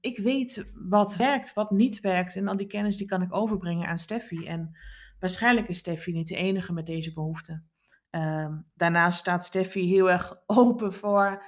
Ik 0.00 0.18
weet 0.18 0.72
wat 0.74 1.16
werkt, 1.16 1.54
wat 1.54 1.70
niet 1.70 2.00
werkt. 2.00 2.36
En 2.36 2.48
al 2.48 2.56
die 2.56 2.66
kennis 2.66 2.96
die 2.96 3.06
kan 3.06 3.22
ik 3.22 3.34
overbrengen 3.34 3.88
aan 3.88 3.98
Steffi. 3.98 4.46
En 4.46 4.76
waarschijnlijk 5.20 5.68
is 5.68 5.78
Steffi 5.78 6.12
niet 6.12 6.28
de 6.28 6.36
enige 6.36 6.72
met 6.72 6.86
deze 6.86 7.12
behoefte. 7.12 7.62
Um, 8.10 8.66
daarnaast 8.74 9.18
staat 9.18 9.44
Steffi 9.44 9.88
heel 9.88 10.10
erg 10.10 10.34
open 10.46 10.92
voor 10.92 11.44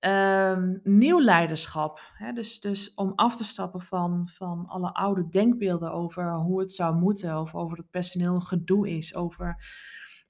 um, 0.00 0.80
nieuw 0.82 1.20
leiderschap. 1.20 2.00
Hè? 2.14 2.32
Dus, 2.32 2.60
dus 2.60 2.94
om 2.94 3.12
af 3.14 3.36
te 3.36 3.44
stappen 3.44 3.80
van, 3.80 4.28
van 4.32 4.66
alle 4.66 4.94
oude 4.94 5.28
denkbeelden 5.28 5.92
over 5.92 6.32
hoe 6.32 6.60
het 6.60 6.72
zou 6.72 6.94
moeten. 6.94 7.38
Of 7.38 7.54
over 7.54 7.78
het 7.78 7.90
personeel 7.90 8.40
gedoe 8.40 8.90
is. 8.90 9.14
Over 9.14 9.56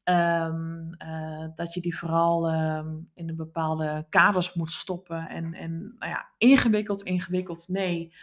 Um, 0.04 0.94
uh, 0.98 1.46
dat 1.54 1.74
je 1.74 1.80
die 1.80 1.96
vooral 1.96 2.48
in 3.14 3.28
een 3.28 3.36
bepaalde 3.36 4.06
kaders 4.10 4.54
moet 4.54 4.70
stoppen. 4.70 5.28
En, 5.28 5.54
en 5.54 5.94
nou 5.98 6.10
ja, 6.10 6.30
ingewikkeld, 6.38 7.02
ingewikkeld, 7.02 7.68
nee. 7.68 8.14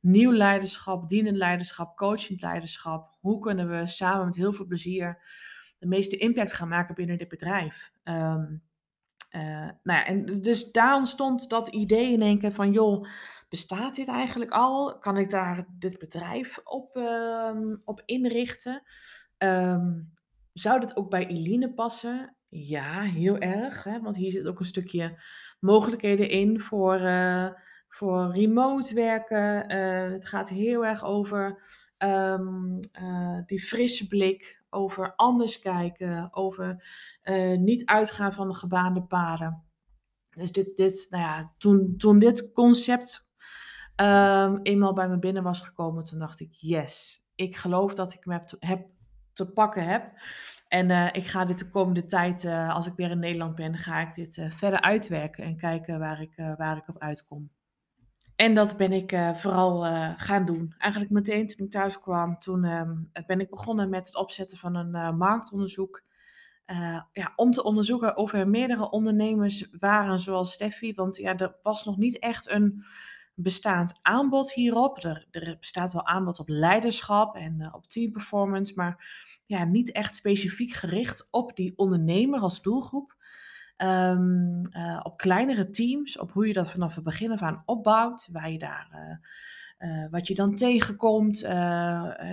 Nieuw 0.00 0.32
leiderschap, 0.32 1.08
dienend 1.08 1.36
leiderschap, 1.36 1.96
coachend 1.96 2.42
leiderschap. 2.42 3.16
Hoe 3.20 3.38
kunnen 3.38 3.68
we 3.68 3.86
samen 3.86 4.24
met 4.24 4.36
heel 4.36 4.52
veel 4.52 4.66
plezier 4.66 5.22
de 5.82 5.88
meeste 5.88 6.16
impact 6.16 6.52
gaan 6.52 6.68
maken 6.68 6.94
binnen 6.94 7.18
dit 7.18 7.28
bedrijf? 7.28 7.92
Um, 8.04 8.62
uh, 9.32 9.42
nou 9.82 9.98
ja, 9.98 10.06
en 10.06 10.24
dus 10.42 10.72
daar 10.72 10.96
ontstond 10.96 11.48
dat 11.48 11.68
idee 11.68 12.12
in 12.12 12.22
één 12.22 12.38
keer 12.38 12.52
van, 12.52 12.72
joh, 12.72 13.06
bestaat 13.48 13.94
dit 13.94 14.08
eigenlijk 14.08 14.50
al? 14.50 14.98
Kan 14.98 15.16
ik 15.16 15.30
daar 15.30 15.66
dit 15.78 15.98
bedrijf 15.98 16.60
op, 16.64 17.00
op 17.84 18.02
inrichten? 18.04 18.82
Um, 19.38 20.14
zou 20.52 20.80
dat 20.80 20.96
ook 20.96 21.10
bij 21.10 21.26
Eline 21.26 21.72
passen? 21.72 22.36
Ja, 22.48 23.00
heel 23.00 23.38
erg. 23.38 23.84
Hè? 23.84 24.00
Want 24.00 24.16
hier 24.16 24.30
zit 24.30 24.46
ook 24.46 24.60
een 24.60 24.66
stukje 24.66 25.22
mogelijkheden 25.60 26.28
in 26.28 26.60
voor, 26.60 27.00
uh, 27.00 27.48
voor 27.88 28.32
remote 28.32 28.94
werken. 28.94 29.72
Uh, 29.76 30.12
het 30.12 30.26
gaat 30.26 30.48
heel 30.48 30.86
erg 30.86 31.04
over 31.04 31.62
die 33.46 33.60
frisse 33.60 34.06
blik, 34.06 34.61
over 34.72 35.14
anders 35.16 35.58
kijken, 35.58 36.28
over 36.32 36.84
niet 37.58 37.84
uitgaan 37.84 38.32
van 38.32 38.48
de 38.48 38.54
gebaande 38.54 39.02
paden. 39.02 39.64
Dus 40.30 40.52
dit, 40.52 40.76
dit, 40.76 41.06
nou 41.10 41.22
ja, 41.22 41.52
toen, 41.58 41.94
toen 41.96 42.18
dit 42.18 42.52
concept 42.52 43.26
um, 43.96 44.60
eenmaal 44.62 44.92
bij 44.92 45.08
me 45.08 45.18
binnen 45.18 45.42
was 45.42 45.60
gekomen, 45.60 46.02
toen 46.02 46.18
dacht 46.18 46.40
ik, 46.40 46.52
yes, 46.52 47.24
ik 47.34 47.56
geloof 47.56 47.94
dat 47.94 48.12
ik 48.12 48.26
me 48.26 48.32
heb, 48.32 48.56
heb 48.58 48.86
te 49.32 49.52
pakken 49.52 49.84
heb. 49.84 50.12
En 50.68 50.90
uh, 50.90 51.08
ik 51.12 51.26
ga 51.26 51.44
dit 51.44 51.58
de 51.58 51.68
komende 51.68 52.04
tijd, 52.04 52.44
uh, 52.44 52.74
als 52.74 52.86
ik 52.86 52.94
weer 52.96 53.10
in 53.10 53.18
Nederland 53.18 53.54
ben, 53.54 53.78
ga 53.78 54.00
ik 54.00 54.14
dit 54.14 54.46
verder 54.48 54.80
uitwerken 54.80 55.44
en 55.44 55.56
kijken 55.56 55.98
waar 55.98 56.20
ik, 56.20 56.32
waar 56.56 56.76
ik 56.76 56.88
op 56.88 56.98
uitkom. 56.98 57.50
En 58.42 58.54
dat 58.54 58.76
ben 58.76 58.92
ik 58.92 59.16
vooral 59.34 59.82
gaan 60.16 60.44
doen. 60.44 60.74
Eigenlijk 60.78 61.12
meteen 61.12 61.46
toen 61.46 61.66
ik 61.66 61.72
thuis 61.72 62.00
kwam, 62.00 62.38
toen 62.38 62.64
ehm, 62.64 62.94
ben 63.26 63.40
ik 63.40 63.50
begonnen 63.50 63.88
met 63.88 64.06
het 64.06 64.16
opzetten 64.16 64.58
van 64.58 64.74
een 64.74 65.16
marktonderzoek. 65.16 66.02
ja, 67.12 67.32
om 67.36 67.50
te 67.50 67.62
onderzoeken 67.62 68.16
of 68.16 68.32
er 68.32 68.48
meerdere 68.48 68.90
ondernemers 68.90 69.68
waren 69.78 70.20
zoals 70.20 70.52
Steffi. 70.52 70.94
Want 70.94 71.16
ja, 71.16 71.36
er 71.36 71.54
was 71.62 71.84
nog 71.84 71.96
niet 71.96 72.18
echt 72.18 72.50
een 72.50 72.84
bestaand 73.34 73.98
aanbod 74.02 74.52
hierop. 74.52 75.04
Er, 75.04 75.26
er 75.30 75.56
bestaat 75.60 75.92
wel 75.92 76.06
aanbod 76.06 76.38
op 76.38 76.48
leiderschap 76.48 77.36
en 77.36 77.74
op 77.74 77.86
teamperformance, 77.86 78.72
maar 78.74 79.04
ja, 79.46 79.64
niet 79.64 79.92
echt 79.92 80.14
specifiek 80.14 80.72
gericht 80.72 81.28
op 81.30 81.56
die 81.56 81.72
ondernemer 81.76 82.40
als 82.40 82.62
doelgroep. 82.62 83.11
Um, 83.82 84.62
uh, 84.72 85.00
op 85.02 85.16
kleinere 85.16 85.70
teams, 85.70 86.18
op 86.18 86.32
hoe 86.32 86.46
je 86.46 86.52
dat 86.52 86.70
vanaf 86.70 86.94
het 86.94 87.04
begin 87.04 87.32
af 87.32 87.42
aan 87.42 87.62
opbouwt, 87.66 88.28
waar 88.32 88.50
je 88.50 88.58
daar, 88.58 89.18
uh, 89.78 90.06
wat 90.10 90.26
je 90.26 90.34
dan 90.34 90.54
tegenkomt. 90.54 91.40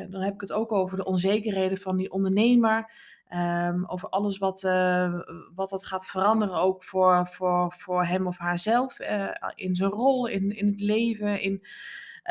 dan 0.09 0.21
heb 0.21 0.33
ik 0.33 0.41
het 0.41 0.51
ook 0.51 0.71
over 0.71 0.97
de 0.97 1.05
onzekerheden 1.05 1.77
van 1.77 1.97
die 1.97 2.11
ondernemer. 2.11 2.91
Um, 3.33 3.85
over 3.85 4.09
alles 4.09 4.37
wat, 4.37 4.61
wat 5.55 5.69
dat 5.69 5.85
gaat 5.85 6.07
veranderen, 6.07 6.55
ook 6.55 6.83
voor, 6.83 7.27
voor, 7.27 7.73
voor 7.77 8.05
hem 8.05 8.27
of 8.27 8.37
haarzelf. 8.37 8.99
In 9.55 9.75
zijn 9.75 9.89
rol, 9.91 10.27
in, 10.27 10.55
in 10.55 10.67
het 10.67 10.81
leven. 10.81 11.41
In, 11.41 11.63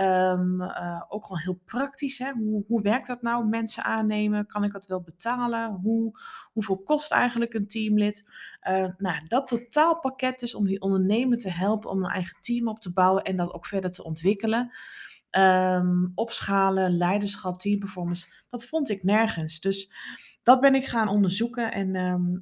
um, 0.00 0.61
uh, 0.61 1.02
ook 1.08 1.22
gewoon 1.24 1.40
heel 1.40 1.61
praktisch. 1.64 2.18
Hè? 2.18 2.32
Hoe, 2.32 2.64
hoe 2.66 2.82
werkt 2.82 3.06
dat 3.06 3.22
nou? 3.22 3.46
Mensen 3.46 3.84
aannemen? 3.84 4.46
Kan 4.46 4.64
ik 4.64 4.72
dat 4.72 4.87
wel 4.87 5.00
betalen? 5.00 5.70
Hoe, 5.70 6.20
hoeveel 6.52 6.78
kost 6.78 7.12
eigenlijk 7.12 7.54
een 7.54 7.66
teamlid? 7.66 8.28
nou, 8.96 9.26
dat 9.26 9.46
totaalpakket 9.46 10.40
dus 10.40 10.54
om 10.54 10.66
die 10.66 10.80
ondernemer 10.80 11.38
te 11.38 11.50
helpen 11.50 11.90
om 11.90 12.04
een 12.04 12.11
eigen 12.11 12.40
team 12.40 12.68
op 12.68 12.80
te 12.80 12.92
bouwen 12.92 13.22
en 13.22 13.37
dat 13.37 13.52
ook 13.52 13.66
verder 13.66 13.90
te 13.90 14.04
ontwikkelen. 14.04 14.70
Um, 15.30 16.12
opschalen, 16.14 16.96
leiderschap, 16.96 17.61
teamperformance, 17.61 18.26
dat 18.50 18.66
vond 18.66 18.88
ik 18.88 19.02
nergens. 19.02 19.61
Dus 19.61 19.92
dat 20.42 20.61
ben 20.61 20.74
ik 20.74 20.87
gaan 20.87 21.08
onderzoeken 21.08 21.72
en 21.72 21.96
um, 21.96 22.40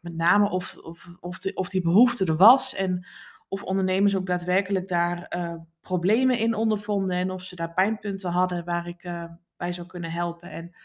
met 0.00 0.16
name 0.16 0.50
of, 0.50 0.76
of, 0.76 1.08
of, 1.20 1.38
of 1.54 1.68
die 1.68 1.82
behoefte 1.82 2.24
er 2.24 2.36
was 2.36 2.74
en 2.74 3.06
of 3.48 3.62
ondernemers 3.62 4.16
ook 4.16 4.26
daadwerkelijk 4.26 4.88
daar 4.88 5.36
uh, 5.36 5.54
problemen 5.80 6.38
in 6.38 6.54
ondervonden 6.54 7.16
en 7.16 7.30
of 7.30 7.42
ze 7.42 7.56
daar 7.56 7.72
pijnpunten 7.72 8.30
hadden 8.30 8.64
waar 8.64 8.86
ik 8.86 9.04
uh, 9.04 9.24
bij 9.56 9.72
zou 9.72 9.86
kunnen 9.86 10.10
helpen. 10.10 10.50
En 10.50 10.76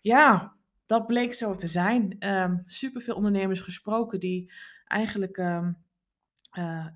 ja, 0.00 0.56
dat 0.86 1.06
bleek 1.06 1.34
zo 1.34 1.54
te 1.54 1.68
zijn. 1.68 2.26
Um, 2.26 2.60
superveel 2.64 3.14
ondernemers 3.14 3.60
gesproken 3.60 4.20
die 4.20 4.52
eigenlijk 4.84 5.38
uh, 5.38 5.66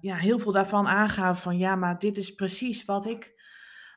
ja, 0.01 0.17
heel 0.17 0.39
veel 0.39 0.53
daarvan 0.53 0.87
aangaven 0.87 1.43
van 1.43 1.59
ja, 1.59 1.77
maar 1.77 1.99
dit 1.99 2.17
is 2.17 2.35
precies 2.35 2.85
wat 2.85 3.07
ik, 3.07 3.41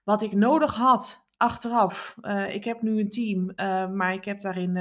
wat 0.04 0.22
ik 0.22 0.34
nodig 0.34 0.76
had 0.76 1.28
achteraf. 1.38 2.18
Uh, 2.22 2.54
ik 2.54 2.64
heb 2.64 2.82
nu 2.82 3.00
een 3.00 3.10
team, 3.10 3.54
maar 3.96 4.14
ik 4.14 4.26
heb 4.26 4.42
daarin 4.42 4.74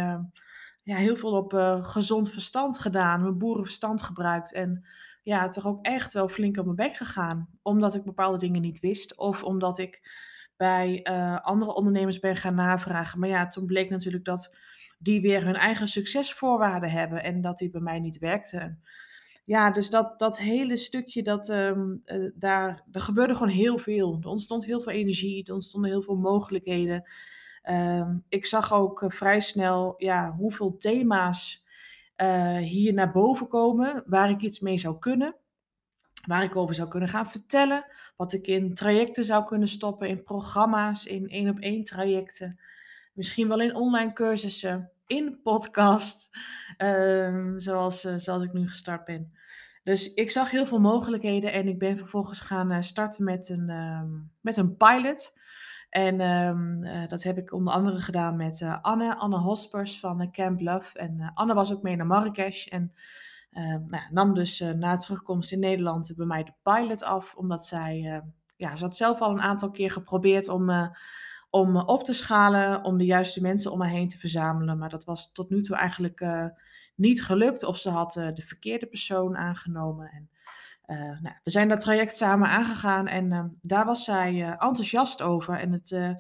ja, 0.83 0.97
heel 0.97 1.17
veel 1.17 1.33
op 1.33 1.53
gezond 1.83 2.31
verstand 2.31 2.79
gedaan, 2.79 3.23
mijn 3.23 3.39
boerenverstand 3.39 4.03
gebruikt. 4.03 4.53
En 4.53 4.87
ja, 5.25 5.49
toch 5.49 5.67
ook 5.67 5.85
echt 5.85 6.13
wel 6.13 6.29
flink 6.29 6.57
op 6.57 6.65
mijn 6.65 6.77
bek 6.77 6.97
gegaan. 6.97 7.49
Omdat 7.63 7.95
ik 7.95 8.05
bepaalde 8.05 8.39
dingen 8.39 8.61
niet 8.61 8.81
wist. 8.81 9.17
Of 9.19 9.45
omdat 9.45 9.79
ik 9.79 10.23
bij 10.57 11.03
andere 11.43 11.75
ondernemers 11.75 12.19
ben 12.19 12.37
gaan 12.37 12.55
navragen. 12.55 13.21
Maar 13.21 13.29
ja, 13.29 13.47
toen 13.47 13.67
bleek 13.67 13.91
natuurlijk 13.91 14.25
dat 14.25 14.57
die 14.99 15.21
weer 15.21 15.45
hun 15.45 15.55
eigen 15.55 15.89
succesvoorwaarden 15.89 16.91
hebben. 16.91 17.23
En 17.23 17.41
dat 17.41 17.59
die 17.59 17.71
bij 17.71 17.81
mij 17.81 18.01
niet 18.01 18.19
werkten 18.19 18.83
ja, 19.45 19.71
dus 19.71 19.91
dat, 19.91 20.19
dat 20.19 20.39
hele 20.39 20.77
stukje, 20.77 21.23
dat, 21.23 21.49
um, 21.49 22.03
uh, 22.07 22.31
daar, 22.35 22.85
er 22.93 23.01
gebeurde 23.01 23.35
gewoon 23.35 23.53
heel 23.53 23.79
veel. 23.79 24.19
Er 24.21 24.29
ontstond 24.29 24.65
heel 24.65 24.81
veel 24.81 24.93
energie, 24.93 25.45
er 25.45 25.55
ontstonden 25.55 25.91
heel 25.91 26.03
veel 26.03 26.17
mogelijkheden. 26.17 27.11
Um, 27.71 28.25
ik 28.29 28.47
zag 28.47 28.73
ook 28.73 29.03
uh, 29.03 29.11
vrij 29.11 29.41
snel 29.41 29.95
ja, 29.97 30.35
hoeveel 30.37 30.77
thema's 30.77 31.64
uh, 32.17 32.57
hier 32.57 32.93
naar 32.93 33.13
boven 33.13 33.49
komen, 33.49 34.03
waar 34.07 34.31
ik 34.31 34.41
iets 34.41 34.61
mee 34.61 34.79
zou 34.79 34.99
kunnen. 34.99 35.37
Waar 36.27 36.43
ik 36.43 36.57
over 36.57 36.75
zou 36.75 36.89
kunnen 36.89 37.09
gaan 37.09 37.27
vertellen. 37.27 37.87
Wat 38.17 38.33
ik 38.33 38.47
in 38.47 38.75
trajecten 38.75 39.25
zou 39.25 39.45
kunnen 39.45 39.69
stoppen, 39.69 40.09
in 40.09 40.23
programma's, 40.23 41.07
in 41.07 41.29
één 41.29 41.49
op 41.49 41.59
één 41.59 41.85
trajecten. 41.85 42.61
Misschien 43.13 43.49
wel 43.49 43.61
in 43.61 43.75
online 43.75 44.13
cursussen 44.13 44.93
in 45.07 45.41
podcast, 45.43 46.39
um, 46.79 47.59
zoals, 47.59 48.05
uh, 48.05 48.15
zoals 48.17 48.45
ik 48.45 48.53
nu 48.53 48.69
gestart 48.69 49.05
ben. 49.05 49.33
Dus 49.83 50.15
ik 50.15 50.31
zag 50.31 50.51
heel 50.51 50.67
veel 50.67 50.81
mogelijkheden 50.81 51.53
en 51.53 51.69
ik 51.69 51.79
ben 51.79 51.97
vervolgens 51.97 52.41
gaan 52.41 52.83
starten 52.83 53.25
met 53.25 53.49
een, 53.49 53.69
ehm, 53.69 54.11
met 54.41 54.57
een 54.57 54.77
pilot. 54.77 55.33
En 55.95 56.21
um, 56.21 57.09
dat 57.09 57.23
heb 57.23 57.39
ik 57.39 57.53
onder 57.53 57.73
andere 57.73 57.99
gedaan 57.99 58.37
met 58.37 58.61
uh, 58.61 58.79
Anne, 58.83 59.17
Anne 59.17 59.39
Hospers 59.39 60.01
van 60.01 60.31
Camp 60.33 60.61
Love. 60.61 60.99
En 60.99 61.31
Anne 61.35 61.55
was 61.55 61.75
ook 61.75 61.83
mee 61.83 61.97
naar 61.97 62.07
Marrakesh 62.07 62.67
en 62.67 62.93
uh, 63.53 63.77
nou, 63.87 64.03
nam 64.11 64.35
dus 64.35 64.61
na 64.61 64.97
terugkomst 64.97 65.53
in 65.53 65.59
Nederland 65.59 66.13
bij 66.17 66.27
mij 66.27 66.45
de 66.45 66.53
pilot 66.63 67.03
af, 67.03 67.35
omdat 67.35 67.65
zij, 67.65 68.23
ja, 68.57 68.77
ze 68.77 68.85
had 68.85 68.97
zelf 68.97 69.21
al 69.21 69.31
een 69.31 69.41
aantal 69.41 69.71
keer 69.71 69.91
geprobeerd 69.91 70.49
om, 70.49 70.93
om 71.51 71.77
op 71.77 72.05
te 72.05 72.13
schalen, 72.13 72.85
om 72.85 72.99
de 72.99 73.05
juiste 73.05 73.41
mensen 73.41 73.73
om 73.73 73.79
me 73.79 73.89
heen 73.89 74.09
te 74.09 74.19
verzamelen. 74.19 74.79
Maar 74.79 74.91
dat 74.91 75.05
was 75.05 75.33
tot 75.33 75.51
nu 75.51 75.63
toe 75.63 75.77
eigenlijk 75.77 76.51
niet 76.95 77.25
gelukt 77.25 77.65
of 77.65 77.77
ze 77.77 77.91
had 77.91 78.13
de 78.13 78.43
verkeerde 78.47 78.87
persoon 78.87 79.37
aangenomen. 79.37 80.11
En 80.11 80.31
uh, 80.87 80.97
nou, 80.97 81.35
we 81.45 81.51
zijn 81.51 81.69
dat 81.69 81.81
traject 81.81 82.17
samen 82.17 82.49
aangegaan 82.49 83.07
en 83.07 83.33
uh, 83.33 83.45
daar 83.61 83.85
was 83.85 84.05
zij 84.05 84.33
uh, 84.33 84.49
enthousiast 84.49 85.23
over. 85.23 85.59
En 85.59 85.73
het, 85.73 86.17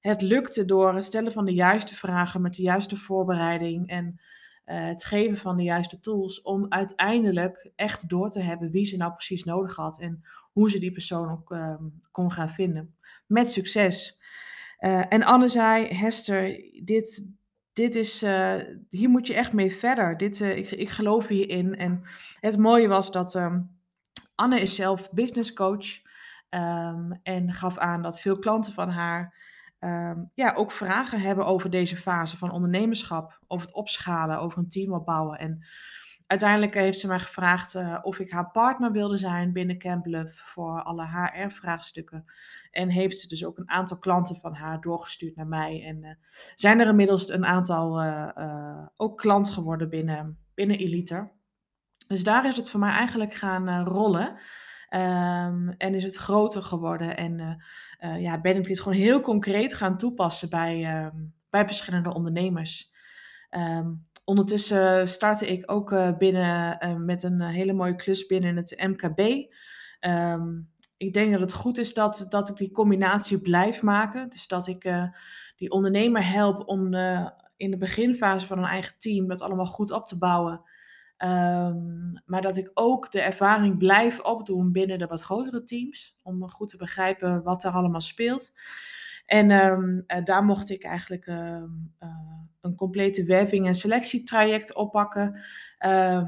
het 0.00 0.22
lukte 0.22 0.64
door 0.64 0.94
het 0.94 1.04
stellen 1.04 1.32
van 1.32 1.44
de 1.44 1.54
juiste 1.54 1.94
vragen 1.94 2.40
met 2.42 2.54
de 2.54 2.62
juiste 2.62 2.96
voorbereiding 2.96 3.88
en 3.88 4.20
het 4.64 5.04
geven 5.04 5.36
van 5.36 5.56
de 5.56 5.62
juiste 5.62 6.00
tools 6.00 6.42
om 6.42 6.66
uiteindelijk 6.68 7.70
echt 7.76 8.08
door 8.08 8.30
te 8.30 8.40
hebben 8.40 8.70
wie 8.70 8.84
ze 8.84 8.96
nou 8.96 9.12
precies 9.12 9.44
nodig 9.44 9.76
had 9.76 10.00
en 10.00 10.24
hoe 10.52 10.70
ze 10.70 10.78
die 10.78 10.92
persoon 10.92 11.30
ook 11.30 11.50
ehm, 11.50 11.82
kon 12.10 12.30
gaan 12.30 12.50
vinden. 12.50 12.94
Met 13.26 13.50
succes. 13.50 14.20
en 15.08 15.22
Anne 15.22 15.48
zei, 15.48 15.94
Hester, 15.94 16.62
dit, 16.82 17.32
dit 17.72 17.94
is, 17.94 18.20
hier 18.90 19.08
moet 19.08 19.26
je 19.26 19.34
echt 19.34 19.52
mee 19.52 19.72
verder. 19.72 20.16
Dit, 20.16 20.40
ik, 20.40 20.70
ik 20.70 20.90
geloof 20.90 21.26
hierin. 21.26 21.76
En 21.76 22.02
het 22.40 22.58
mooie 22.58 22.88
was 22.88 23.12
dat 23.12 23.34
ehm, 23.34 23.60
Anne 24.34 24.60
is 24.60 24.74
zelf 24.74 25.10
business 25.12 25.52
coach 25.52 25.86
ehm, 26.48 27.12
en 27.22 27.52
gaf 27.52 27.78
aan 27.78 28.02
dat 28.02 28.20
veel 28.20 28.38
klanten 28.38 28.72
van 28.72 28.88
haar 28.88 29.34
ehm, 29.78 30.22
ja, 30.34 30.52
ook 30.52 30.72
vragen 30.72 31.20
hebben 31.20 31.46
over 31.46 31.70
deze 31.70 31.96
fase 31.96 32.36
van 32.36 32.50
ondernemerschap, 32.50 33.38
over 33.46 33.66
het 33.66 33.76
opschalen, 33.76 34.38
over 34.38 34.58
een 34.58 34.68
team 34.68 34.92
opbouwen. 34.92 35.38
En 35.38 35.66
uiteindelijk 36.26 36.74
heeft 36.74 36.98
ze 36.98 37.06
mij 37.06 37.18
gevraagd 37.18 37.74
uh, 37.74 37.98
of 38.02 38.18
ik 38.18 38.30
haar 38.30 38.50
partner 38.50 38.92
wilde 38.92 39.16
zijn 39.16 39.52
binnen 39.52 39.78
Camp 39.78 40.06
voor 40.26 40.82
alle 40.82 41.06
HR-vraagstukken. 41.06 42.24
En 42.70 42.88
heeft 42.88 43.18
ze 43.18 43.28
dus 43.28 43.44
ook 43.44 43.58
een 43.58 43.70
aantal 43.70 43.98
klanten 43.98 44.36
van 44.36 44.54
haar 44.54 44.80
doorgestuurd 44.80 45.36
naar 45.36 45.46
mij. 45.46 45.82
En 45.84 46.04
uh, 46.04 46.10
zijn 46.54 46.80
er 46.80 46.86
inmiddels 46.86 47.28
een 47.28 47.46
aantal 47.46 48.02
uh, 48.02 48.86
ook 48.96 49.18
klant 49.18 49.50
geworden 49.50 49.88
binnen, 49.88 50.38
binnen 50.54 50.78
Eliter. 50.78 51.32
Dus 52.08 52.24
daar 52.24 52.46
is 52.46 52.56
het 52.56 52.70
voor 52.70 52.80
mij 52.80 52.90
eigenlijk 52.92 53.34
gaan 53.34 53.68
uh, 53.68 53.82
rollen. 53.84 54.28
Um, 54.90 55.74
en 55.78 55.94
is 55.94 56.02
het 56.02 56.16
groter 56.16 56.62
geworden. 56.62 57.16
En 57.16 57.38
uh, 57.38 58.10
uh, 58.10 58.20
ja, 58.20 58.40
ben 58.40 58.56
ik 58.56 58.64
dit 58.64 58.80
gewoon 58.80 58.98
heel 58.98 59.20
concreet 59.20 59.74
gaan 59.74 59.96
toepassen 59.96 60.50
bij, 60.50 61.04
um, 61.04 61.34
bij 61.50 61.66
verschillende 61.66 62.14
ondernemers. 62.14 62.92
Um, 63.50 64.02
ondertussen 64.24 65.08
startte 65.08 65.46
ik 65.46 65.70
ook 65.70 66.18
binnen 66.18 67.04
met 67.04 67.22
een 67.22 67.40
hele 67.40 67.72
mooie 67.72 67.94
klus 67.94 68.26
binnen 68.26 68.56
het 68.56 68.86
MKB. 68.86 69.18
ik 70.96 71.12
denk 71.12 71.32
dat 71.32 71.40
het 71.40 71.52
goed 71.52 71.78
is 71.78 71.94
dat, 71.94 72.26
dat 72.28 72.48
ik 72.48 72.56
die 72.56 72.72
combinatie 72.72 73.40
blijf 73.40 73.82
maken. 73.82 74.28
Dus 74.28 74.46
dat 74.46 74.66
ik 74.66 74.88
die 75.56 75.70
ondernemer 75.70 76.30
help 76.30 76.68
om 76.68 76.94
in 77.56 77.70
de 77.70 77.78
beginfase 77.78 78.46
van 78.46 78.58
een 78.58 78.64
eigen 78.64 78.98
team 78.98 79.28
dat 79.28 79.42
allemaal 79.42 79.66
goed 79.66 79.90
op 79.90 80.06
te 80.06 80.18
bouwen. 80.18 80.62
Um, 81.24 82.22
maar 82.24 82.42
dat 82.42 82.56
ik 82.56 82.70
ook 82.74 83.10
de 83.10 83.20
ervaring 83.20 83.78
blijf 83.78 84.20
opdoen 84.20 84.72
binnen 84.72 84.98
de 84.98 85.06
wat 85.06 85.20
grotere 85.20 85.62
teams. 85.62 86.16
Om 86.22 86.48
goed 86.48 86.68
te 86.68 86.76
begrijpen 86.76 87.42
wat 87.42 87.64
er 87.64 87.70
allemaal 87.70 88.00
speelt. 88.00 88.52
En 89.26 89.50
um, 89.50 90.04
uh, 90.06 90.24
daar 90.24 90.44
mocht 90.44 90.70
ik 90.70 90.84
eigenlijk 90.84 91.26
uh, 91.26 91.62
uh, 92.00 92.08
een 92.60 92.74
complete 92.74 93.24
werving- 93.24 93.66
en 93.66 93.74
selectietraject 93.74 94.74
oppakken. 94.74 95.40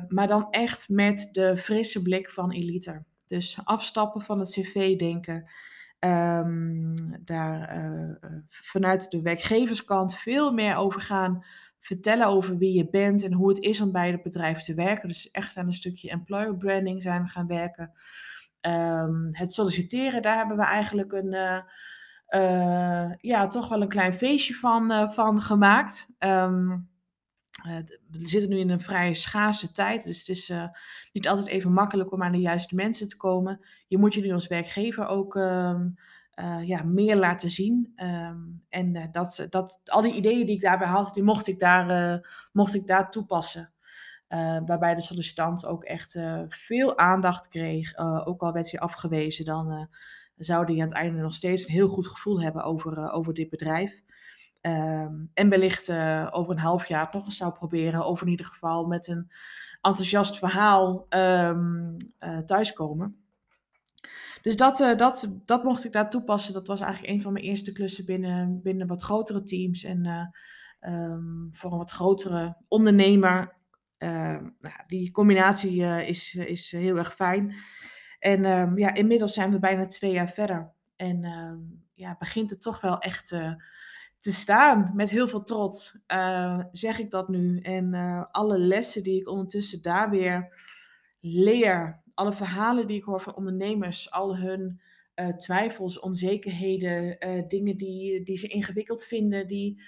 maar 0.09 0.26
dan 0.26 0.46
echt 0.50 0.88
met 0.88 1.28
de 1.32 1.56
frisse 1.56 2.02
blik 2.02 2.30
van 2.30 2.52
Elite. 2.52 3.04
Dus 3.26 3.59
afstappen 3.64 4.20
van 4.20 4.38
het 4.38 4.50
cv-denken. 4.50 5.50
Daar 7.24 7.87
vanuit 8.48 9.11
de 9.11 9.22
werkgeverskant 9.22 10.16
veel 10.16 10.52
meer 10.52 10.76
over 10.76 11.00
gaan 11.00 11.44
vertellen 11.87 12.27
over 12.27 12.59
wie 12.59 12.77
je 12.77 12.88
bent 12.90 13.22
en 13.22 13.33
hoe 13.33 13.49
het 13.49 13.61
is 13.61 13.81
om 13.81 13.92
bij 13.92 14.11
het 14.11 14.22
bedrijf 14.22 14.62
te 14.62 14.75
werken. 14.75 15.09
Dus 15.09 15.31
echt 15.31 15.57
aan 15.57 15.66
een 15.66 15.72
stukje 15.72 16.11
employer 16.11 16.57
branding 16.57 17.03
zijn 17.03 17.22
we 17.22 17.29
gaan 17.29 17.46
werken. 17.46 17.92
Um, 18.61 19.29
het 19.33 19.53
solliciteren, 19.53 20.22
daar 20.22 20.37
hebben 20.37 20.57
we 20.57 20.64
eigenlijk 20.64 21.12
een, 21.12 21.33
uh, 21.33 21.61
uh, 22.29 23.12
ja, 23.20 23.46
toch 23.46 23.68
wel 23.68 23.83
een 23.83 23.88
klein 23.88 24.14
feestje 24.14 24.55
van, 24.55 24.92
uh, 24.92 25.09
van 25.09 25.40
gemaakt. 25.40 26.09
Um, 26.18 26.88
we 28.11 28.29
zitten 28.29 28.51
nu 28.51 28.59
in 28.59 28.70
een 28.70 28.81
vrij 28.81 29.14
schaarse 29.14 29.72
tijd, 29.72 30.05
dus 30.05 30.18
het 30.18 30.29
is 30.29 30.53
niet 31.12 31.29
altijd 31.29 31.46
even 31.46 31.72
makkelijk 31.72 32.12
om 32.12 32.22
aan 32.22 32.33
de 32.33 32.40
juiste 32.40 32.75
mensen 32.75 33.09
te 33.09 33.16
komen. 33.16 33.66
Je 33.87 33.99
moet 33.99 34.14
je 34.14 34.20
nu 34.20 34.33
als 34.33 34.46
werkgever 34.46 35.07
ook 35.07 35.35
um, 35.35 35.94
uh, 36.37 36.66
ja, 36.66 36.83
meer 36.83 37.16
laten 37.16 37.51
zien. 37.51 37.92
Um, 37.96 38.64
en 38.68 38.94
uh, 38.94 39.05
dat, 39.11 39.46
dat, 39.51 39.81
al 39.85 40.03
die 40.03 40.14
ideeën 40.14 40.46
die 40.46 40.55
ik 40.55 40.61
daarbij 40.61 40.88
had, 40.88 41.14
die 41.14 41.22
mocht 41.22 41.46
ik 41.46 41.59
daar, 41.59 42.14
uh, 42.14 42.29
mocht 42.53 42.75
ik 42.75 42.87
daar 42.87 43.11
toepassen. 43.11 43.72
waarbij 44.66 44.94
de 44.94 45.01
sollicitant 45.01 45.66
ook 45.66 45.85
echt 45.85 46.18
veel 46.49 46.99
aandacht 46.99 47.49
kreeg. 47.49 47.96
ook 48.25 48.42
al 48.42 48.53
werd 48.53 48.70
hij 48.70 48.81
afgewezen, 48.81 49.44
dan 49.44 49.88
zou 50.37 50.64
hij 50.64 50.75
aan 50.75 50.81
het 50.81 50.92
einde 50.92 51.20
nog 51.20 51.35
steeds 51.35 51.66
een 51.66 51.75
heel 51.75 51.88
goed 51.88 52.07
gevoel 52.07 52.42
hebben 52.42 52.62
over, 52.62 53.11
over 53.12 53.35
dit 53.35 53.49
bedrijf. 53.49 54.03
Um, 54.62 55.31
en 55.35 55.49
wellicht 55.49 55.90
over 56.31 56.53
een 56.53 56.59
half 56.59 56.87
jaar 56.87 57.09
nog 57.12 57.27
eens 57.27 57.37
zou 57.37 57.53
proberen, 57.53 58.07
of 58.07 58.22
in 58.22 58.29
ieder 58.29 58.46
geval 58.46 58.87
met 58.87 59.07
een 59.07 59.31
enthousiast 59.81 60.38
verhaal 60.38 61.07
um, 61.09 61.96
thuiskomen. 62.44 63.27
Dus 64.46 64.56
dat, 64.56 64.80
uh, 64.80 64.96
dat, 64.96 65.40
dat 65.44 65.64
mocht 65.64 65.85
ik 65.85 65.92
daar 65.92 66.11
toepassen. 66.11 66.54
Dat 66.54 66.66
was 66.66 66.80
eigenlijk 66.80 67.12
een 67.12 67.22
van 67.22 67.32
mijn 67.32 67.44
eerste 67.44 67.72
klussen 67.72 68.04
binnen, 68.04 68.61
binnen 68.62 68.87
wat 68.87 69.02
grotere 69.02 69.42
teams. 69.42 69.85
En 69.85 70.04
uh, 70.04 70.92
um, 70.92 71.48
voor 71.52 71.72
een 71.72 71.78
wat 71.78 71.90
grotere 71.90 72.56
ondernemer. 72.68 73.56
Uh, 73.98 74.11
nou, 74.59 74.74
die 74.87 75.11
combinatie 75.11 75.82
is, 76.06 76.35
is 76.35 76.70
heel 76.70 76.96
erg 76.96 77.14
fijn. 77.14 77.54
En 78.18 78.44
um, 78.44 78.78
ja, 78.78 78.94
inmiddels 78.94 79.35
zijn 79.35 79.50
we 79.50 79.59
bijna 79.59 79.87
twee 79.87 80.12
jaar 80.12 80.30
verder. 80.30 80.72
En 80.96 81.24
ehm, 81.24 81.59
ja, 81.94 82.16
begint 82.18 82.50
het 82.50 82.62
toch 82.62 82.80
wel 82.80 82.98
echt 82.98 83.28
te 84.18 84.32
staan. 84.32 84.92
Met 84.94 85.11
heel 85.11 85.28
veel 85.28 85.42
trots 85.42 86.02
zeg 86.72 86.98
ik 86.98 87.11
dat 87.11 87.28
nu. 87.28 87.61
En 87.61 87.94
alle 88.30 88.59
lessen 88.59 89.02
die 89.02 89.20
ik 89.20 89.28
ondertussen 89.28 89.82
daar 89.82 90.11
weer 90.11 90.64
leer 91.20 92.04
alle 92.16 92.33
verhalen 92.33 92.87
die 92.87 92.96
ik 92.96 93.05
hoor 93.05 93.20
van 93.20 93.37
ondernemers, 93.37 94.11
al 94.11 94.37
hun 94.37 94.81
uh, 95.14 95.29
twijfels, 95.29 96.00
onzekerheden, 96.00 97.16
uh, 97.29 97.42
dingen 97.48 97.76
die, 97.76 98.22
die 98.22 98.37
ze 98.37 98.48
ingewikkeld 98.48 99.05
vinden. 99.05 99.46
Die, 99.46 99.83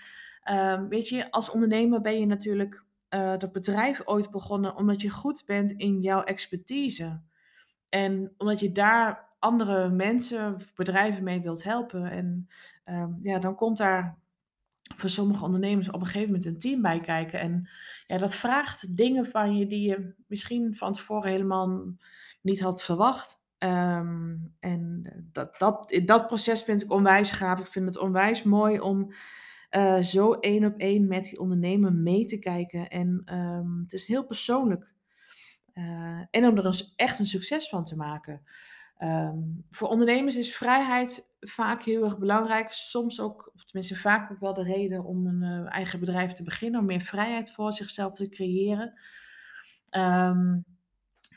uh, 0.50 0.82
weet 0.88 1.08
je, 1.08 1.30
als 1.30 1.50
ondernemer 1.50 2.00
ben 2.00 2.18
je 2.18 2.26
natuurlijk 2.26 2.84
uh, 3.14 3.38
dat 3.38 3.52
bedrijf 3.52 4.02
ooit 4.04 4.30
begonnen 4.30 4.76
omdat 4.76 5.00
je 5.00 5.10
goed 5.10 5.42
bent 5.46 5.70
in 5.70 6.00
jouw 6.00 6.22
expertise. 6.22 7.20
En 7.88 8.34
omdat 8.36 8.60
je 8.60 8.72
daar 8.72 9.28
andere 9.38 9.88
mensen, 9.88 10.56
bedrijven 10.74 11.24
mee 11.24 11.40
wilt 11.40 11.62
helpen. 11.62 12.10
En 12.10 12.48
ehm, 12.84 13.12
ja, 13.22 13.38
dan 13.38 13.54
komt 13.54 13.78
daar 13.78 14.18
voor 14.96 15.11
sommige 15.11 15.44
ondernemers 15.44 15.90
op 15.90 16.01
een 16.01 16.07
gegeven 16.07 16.27
moment 16.27 16.44
een 16.44 16.59
team 16.59 16.83
bij 16.83 17.01
kijken. 17.01 17.40
En 17.40 17.68
ja, 18.07 18.18
dat 18.18 18.35
vraagt 18.35 18.96
dingen 18.96 19.27
van 19.27 19.57
je 19.57 19.66
die 19.66 19.88
je 19.88 20.14
misschien 20.27 20.77
van 20.77 20.92
tevoren 20.92 21.31
helemaal 21.31 21.85
niet 22.42 22.61
had 22.61 22.83
verwacht. 22.83 23.37
Um, 23.59 24.55
en 24.61 25.03
dat, 25.33 25.59
dat, 25.59 26.01
dat 26.05 26.27
proces 26.27 26.62
vind 26.62 26.83
ik 26.83 26.92
onwijs 26.92 27.31
gaaf. 27.31 27.61
Ik 27.61 27.66
vind 27.66 27.87
het 27.87 27.98
onwijs 27.98 28.42
mooi 28.42 28.81
om 28.81 29.12
uh, 29.70 29.98
zo 29.98 30.33
één 30.33 30.64
op 30.64 30.79
één 30.79 31.07
met 31.07 31.24
die 31.24 31.40
ondernemer 31.40 31.92
mee 31.92 32.24
te 32.24 32.38
kijken. 32.38 32.88
En 32.88 33.22
um, 33.33 33.81
het 33.83 33.92
is 33.92 34.07
heel 34.07 34.24
persoonlijk. 34.24 34.92
Uh, 35.74 36.20
en 36.31 36.46
om 36.46 36.57
er 36.59 36.92
echt 36.96 37.18
een 37.18 37.27
succes 37.27 37.68
van 37.68 37.85
te 37.85 37.96
maken. 37.96 38.42
Um, 38.98 39.64
voor 39.70 39.88
ondernemers 39.88 40.37
is 40.37 40.57
vrijheid 40.57 41.27
vaak 41.40 41.83
heel 41.83 42.05
erg 42.05 42.18
belangrijk. 42.18 42.72
Soms 42.72 43.20
ook, 43.20 43.51
of 43.55 43.64
tenminste 43.64 43.96
vaak 43.96 44.31
ook 44.31 44.40
wel 44.40 44.55
de 44.55 44.62
reden 44.62 45.05
om 45.05 45.27
een 45.27 45.42
uh, 45.42 45.74
eigen 45.74 46.01
bedrijf 46.01 46.33
te 46.33 46.42
beginnen. 46.42 46.81
Om 46.81 46.87
meer 46.87 47.01
vrijheid 47.01 47.51
voor 47.51 47.72
zichzelf 47.72 48.12
te 48.12 48.29
creëren. 48.29 49.01
Um, 49.90 50.64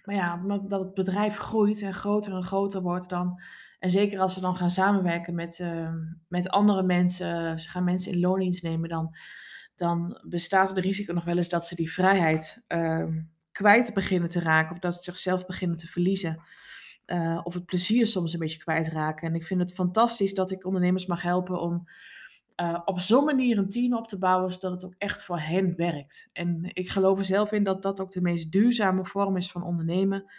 maar 0.03 0.15
ja, 0.15 0.43
dat 0.67 0.79
het 0.79 0.93
bedrijf 0.93 1.37
groeit 1.37 1.81
en 1.81 1.93
groter 1.93 2.33
en 2.33 2.43
groter 2.43 2.81
wordt 2.81 3.09
dan. 3.09 3.41
En 3.79 3.89
zeker 3.89 4.19
als 4.19 4.33
ze 4.33 4.41
dan 4.41 4.55
gaan 4.55 4.69
samenwerken 4.69 5.35
met, 5.35 5.59
uh, 5.59 5.93
met 6.27 6.49
andere 6.49 6.83
mensen, 6.83 7.59
ze 7.59 7.69
gaan 7.69 7.83
mensen 7.83 8.11
in 8.11 8.19
loondienst 8.19 8.63
nemen, 8.63 8.89
dan, 8.89 9.15
dan 9.75 10.19
bestaat 10.27 10.69
het 10.69 10.77
risico 10.77 11.13
nog 11.13 11.23
wel 11.23 11.37
eens 11.37 11.49
dat 11.49 11.67
ze 11.67 11.75
die 11.75 11.91
vrijheid 11.91 12.63
uh, 12.67 13.05
kwijt 13.51 13.93
beginnen 13.93 14.29
te 14.29 14.39
raken 14.39 14.71
of 14.71 14.79
dat 14.79 14.95
ze 14.95 15.03
zichzelf 15.03 15.45
beginnen 15.45 15.77
te 15.77 15.87
verliezen. 15.87 16.41
Uh, 17.05 17.39
of 17.43 17.53
het 17.53 17.65
plezier 17.65 18.07
soms 18.07 18.33
een 18.33 18.39
beetje 18.39 18.59
kwijtraken. 18.59 19.27
En 19.27 19.35
ik 19.35 19.45
vind 19.45 19.59
het 19.59 19.73
fantastisch 19.73 20.33
dat 20.33 20.51
ik 20.51 20.65
ondernemers 20.65 21.05
mag 21.05 21.21
helpen 21.21 21.61
om 21.61 21.87
uh, 22.55 22.79
op 22.85 22.99
zo'n 22.99 23.25
manier 23.25 23.57
een 23.57 23.69
team 23.69 23.95
op 23.95 24.07
te 24.07 24.17
bouwen, 24.17 24.51
zodat 24.51 24.71
het 24.71 24.85
ook 24.85 24.95
echt 24.97 25.23
voor 25.23 25.39
hen 25.39 25.75
werkt. 25.75 26.29
En 26.33 26.69
ik 26.73 26.89
geloof 26.89 27.17
er 27.17 27.25
zelf 27.25 27.51
in 27.51 27.63
dat 27.63 27.81
dat 27.81 28.01
ook 28.01 28.11
de 28.11 28.21
meest 28.21 28.51
duurzame 28.51 29.05
vorm 29.05 29.37
is 29.37 29.51
van 29.51 29.63
ondernemen. 29.63 30.31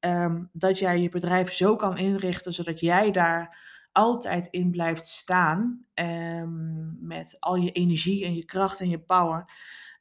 Um, 0.00 0.48
dat 0.52 0.78
jij 0.78 1.00
je 1.00 1.08
bedrijf 1.08 1.52
zo 1.52 1.76
kan 1.76 1.98
inrichten, 1.98 2.52
zodat 2.52 2.80
jij 2.80 3.10
daar 3.10 3.58
altijd 3.92 4.46
in 4.46 4.70
blijft 4.70 5.06
staan. 5.06 5.84
Um, 5.94 6.96
met 7.00 7.36
al 7.40 7.56
je 7.56 7.72
energie 7.72 8.24
en 8.24 8.34
je 8.34 8.44
kracht 8.44 8.80
en 8.80 8.88
je 8.88 8.98
power. 8.98 9.52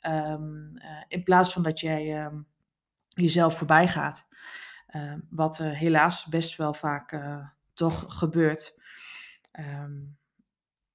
Um, 0.07 0.71
uh, 0.75 1.03
in 1.07 1.23
plaats 1.23 1.53
van 1.53 1.63
dat 1.63 1.79
jij 1.79 2.31
jezelf 3.09 3.57
voorbij 3.57 3.87
gaat. 3.87 4.27
Wat 5.29 5.59
uh, 5.59 5.71
helaas 5.71 6.25
best 6.25 6.57
wel 6.57 6.73
vaak 6.73 7.11
uh, 7.11 7.47
toch 7.73 8.05
gebeurt. 8.07 8.79
Um, 9.59 10.17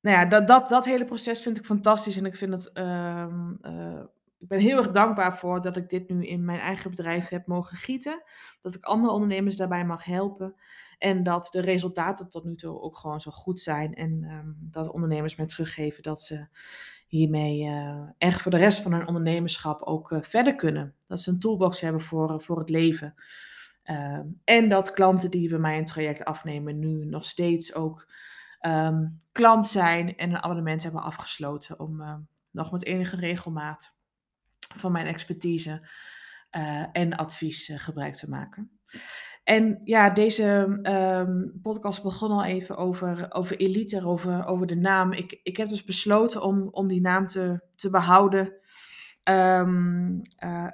nou 0.00 0.16
ja, 0.16 0.24
dat, 0.24 0.48
dat, 0.48 0.68
dat 0.68 0.84
hele 0.84 1.04
proces 1.04 1.42
vind 1.42 1.58
ik 1.58 1.64
fantastisch. 1.64 2.16
En 2.16 2.26
ik 2.26 2.34
vind 2.34 2.52
het. 2.52 2.70
Uh, 2.74 3.26
uh, 3.62 4.02
ik 4.38 4.50
ben 4.50 4.58
heel 4.58 4.78
erg 4.78 4.90
dankbaar 4.90 5.38
voor 5.38 5.60
dat 5.60 5.76
ik 5.76 5.88
dit 5.88 6.08
nu 6.08 6.26
in 6.26 6.44
mijn 6.44 6.60
eigen 6.60 6.90
bedrijf 6.90 7.28
heb 7.28 7.46
mogen 7.46 7.76
gieten. 7.76 8.22
Dat 8.60 8.74
ik 8.74 8.84
andere 8.84 9.12
ondernemers 9.12 9.56
daarbij 9.56 9.84
mag 9.84 10.04
helpen. 10.04 10.54
En 10.98 11.22
dat 11.22 11.48
de 11.50 11.60
resultaten 11.60 12.28
tot 12.28 12.44
nu 12.44 12.54
toe 12.54 12.80
ook 12.80 12.96
gewoon 12.96 13.20
zo 13.20 13.30
goed 13.30 13.60
zijn. 13.60 13.94
En 13.94 14.26
dat 14.70 14.90
ondernemers 14.90 15.36
mij 15.36 15.46
teruggeven 15.46 16.02
dat 16.02 16.20
ze 16.20 16.46
hiermee 17.06 17.70
echt 18.18 18.42
voor 18.42 18.50
de 18.50 18.56
rest 18.56 18.82
van 18.82 18.92
hun 18.92 19.06
ondernemerschap 19.06 19.82
ook 19.82 20.16
verder 20.20 20.54
kunnen. 20.54 20.94
Dat 21.06 21.20
ze 21.20 21.30
een 21.30 21.38
toolbox 21.38 21.80
hebben 21.80 22.02
voor, 22.02 22.42
voor 22.42 22.58
het 22.58 22.70
leven. 22.70 23.14
Uh, 23.90 24.18
en 24.44 24.68
dat 24.68 24.90
klanten 24.90 25.30
die 25.30 25.48
bij 25.48 25.58
mij 25.58 25.78
een 25.78 25.84
traject 25.84 26.24
afnemen 26.24 26.78
nu 26.78 27.04
nog 27.04 27.24
steeds 27.24 27.74
ook 27.74 28.12
um, 28.66 29.10
klant 29.32 29.66
zijn 29.66 30.16
en 30.16 30.30
een 30.30 30.42
abonnement 30.42 30.82
hebben 30.82 31.02
afgesloten 31.02 31.80
om 31.80 32.00
uh, 32.00 32.14
nog 32.50 32.72
met 32.72 32.84
enige 32.84 33.16
regelmaat 33.16 33.94
van 34.74 34.92
mijn 34.92 35.06
expertise 35.06 35.88
uh, 36.56 36.86
en 36.92 37.16
advies 37.16 37.68
uh, 37.68 37.78
gebruik 37.78 38.14
te 38.14 38.28
maken. 38.28 38.78
En 39.44 39.80
ja, 39.84 40.10
deze 40.10 40.78
podcast 41.62 42.02
begon 42.02 42.30
al 42.30 42.44
even 42.44 42.76
over, 42.76 43.26
over 43.32 43.56
Elite, 43.56 44.04
over, 44.04 44.46
over 44.46 44.66
de 44.66 44.76
naam. 44.76 45.12
Ik, 45.12 45.40
ik 45.42 45.56
heb 45.56 45.68
dus 45.68 45.84
besloten 45.84 46.42
om, 46.42 46.68
om 46.70 46.88
die 46.88 47.00
naam 47.00 47.26
te, 47.26 47.60
te 47.74 47.90
behouden. 47.90 48.52
Um, 49.24 50.20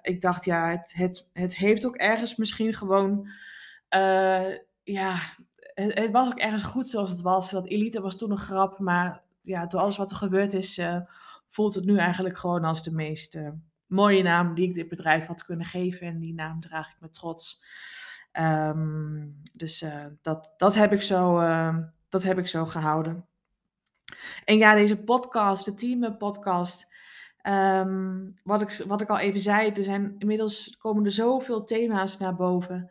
ik 0.02 0.20
dacht, 0.20 0.44
ja, 0.44 0.70
het, 0.70 0.92
het, 0.94 1.28
het 1.32 1.56
heeft 1.56 1.86
ook 1.86 1.96
ergens 1.96 2.36
misschien 2.36 2.74
gewoon 2.74 3.28
ja, 4.82 5.18
het, 5.74 6.10
was 6.10 6.28
ook 6.28 6.38
ergens 6.38 6.62
goed 6.62 6.86
zoals 6.86 7.10
het 7.10 7.20
was. 7.20 7.50
Dat 7.50 7.66
Elite 7.66 8.00
was 8.00 8.16
toen 8.16 8.30
een 8.30 8.36
grap, 8.36 8.78
maar 8.78 9.22
ja, 9.40 9.66
door 9.66 9.80
alles 9.80 9.96
wat 9.96 10.10
er 10.10 10.16
gebeurd 10.16 10.52
is, 10.52 10.78
uh, 10.78 11.00
voelt 11.46 11.74
het 11.74 11.84
nu 11.84 11.98
eigenlijk 11.98 12.38
gewoon 12.38 12.64
als 12.64 12.82
de 12.82 12.92
meest 12.92 13.34
uh, 13.34 13.48
mooie 13.86 14.22
naam 14.22 14.54
die 14.54 14.68
ik 14.68 14.74
dit 14.74 14.88
bedrijf 14.88 15.26
had 15.26 15.44
kunnen 15.44 15.66
geven. 15.66 16.06
En 16.06 16.18
die 16.18 16.34
naam 16.34 16.60
draag 16.60 16.88
ik 16.90 17.00
met 17.00 17.12
trots. 17.12 17.64
Um, 18.32 19.42
dus 19.52 19.82
uh, 19.82 20.06
dat, 20.22 20.54
dat, 20.56 20.74
heb 20.74 20.92
ik 20.92 21.02
zo, 21.02 21.40
dat 22.08 22.22
heb 22.22 22.38
ik 22.38 22.46
zo 22.46 22.66
gehouden. 22.66 23.26
En 24.44 24.56
ja, 24.56 24.74
deze 24.74 25.02
podcast, 25.02 25.64
de 25.64 25.74
Team 25.74 26.16
Podcast. 26.16 26.89
Um, 27.42 28.38
wat, 28.42 28.60
ik, 28.60 28.84
wat 28.86 29.00
ik 29.00 29.08
al 29.08 29.18
even 29.18 29.40
zei, 29.40 29.70
er 29.70 29.84
zijn 29.84 30.14
inmiddels 30.18 30.76
komen 30.78 31.04
er 31.04 31.10
zoveel 31.10 31.64
thema's 31.64 32.18
naar 32.18 32.34
boven. 32.34 32.90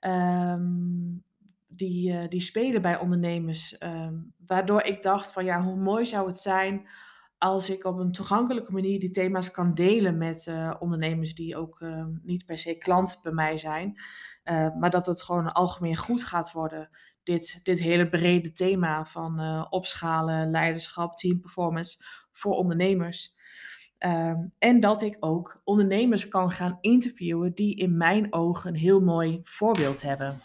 Um, 0.00 1.24
die, 1.66 2.12
uh, 2.12 2.28
die 2.28 2.40
spelen 2.40 2.82
bij 2.82 2.98
ondernemers. 2.98 3.76
Um, 3.82 4.34
waardoor 4.46 4.82
ik 4.82 5.02
dacht 5.02 5.32
van 5.32 5.44
ja, 5.44 5.62
hoe 5.62 5.76
mooi 5.76 6.06
zou 6.06 6.26
het 6.26 6.38
zijn 6.38 6.88
als 7.38 7.70
ik 7.70 7.84
op 7.84 7.98
een 7.98 8.12
toegankelijke 8.12 8.72
manier 8.72 9.00
die 9.00 9.10
thema's 9.10 9.50
kan 9.50 9.74
delen 9.74 10.18
met 10.18 10.46
uh, 10.46 10.74
ondernemers 10.78 11.34
die 11.34 11.56
ook 11.56 11.84
niet 12.22 12.44
per 12.44 12.58
se 12.58 12.74
klant 12.74 13.20
bij 13.22 13.32
mij 13.32 13.56
zijn. 13.58 14.00
maar 14.78 14.90
dat 14.90 15.06
het 15.06 15.22
gewoon 15.22 15.52
algemeen 15.52 15.96
goed 15.96 16.24
gaat 16.24 16.52
worden. 16.52 16.88
Dit, 17.22 17.60
dit 17.62 17.78
hele 17.78 18.08
brede 18.08 18.52
thema 18.52 19.04
van 19.04 19.66
opschalen, 19.70 20.50
leiderschap, 20.50 21.16
team 21.16 21.40
performance 21.40 22.04
voor 22.30 22.54
ondernemers. 22.54 23.35
Um, 23.98 24.52
en 24.58 24.80
dat 24.80 25.02
ik 25.02 25.16
ook 25.20 25.60
ondernemers 25.64 26.28
kan 26.28 26.50
gaan 26.50 26.78
interviewen 26.80 27.54
die 27.54 27.76
in 27.76 27.96
mijn 27.96 28.32
ogen 28.32 28.70
een 28.70 28.80
heel 28.80 29.00
mooi 29.00 29.40
voorbeeld 29.42 30.02
hebben. 30.02 30.40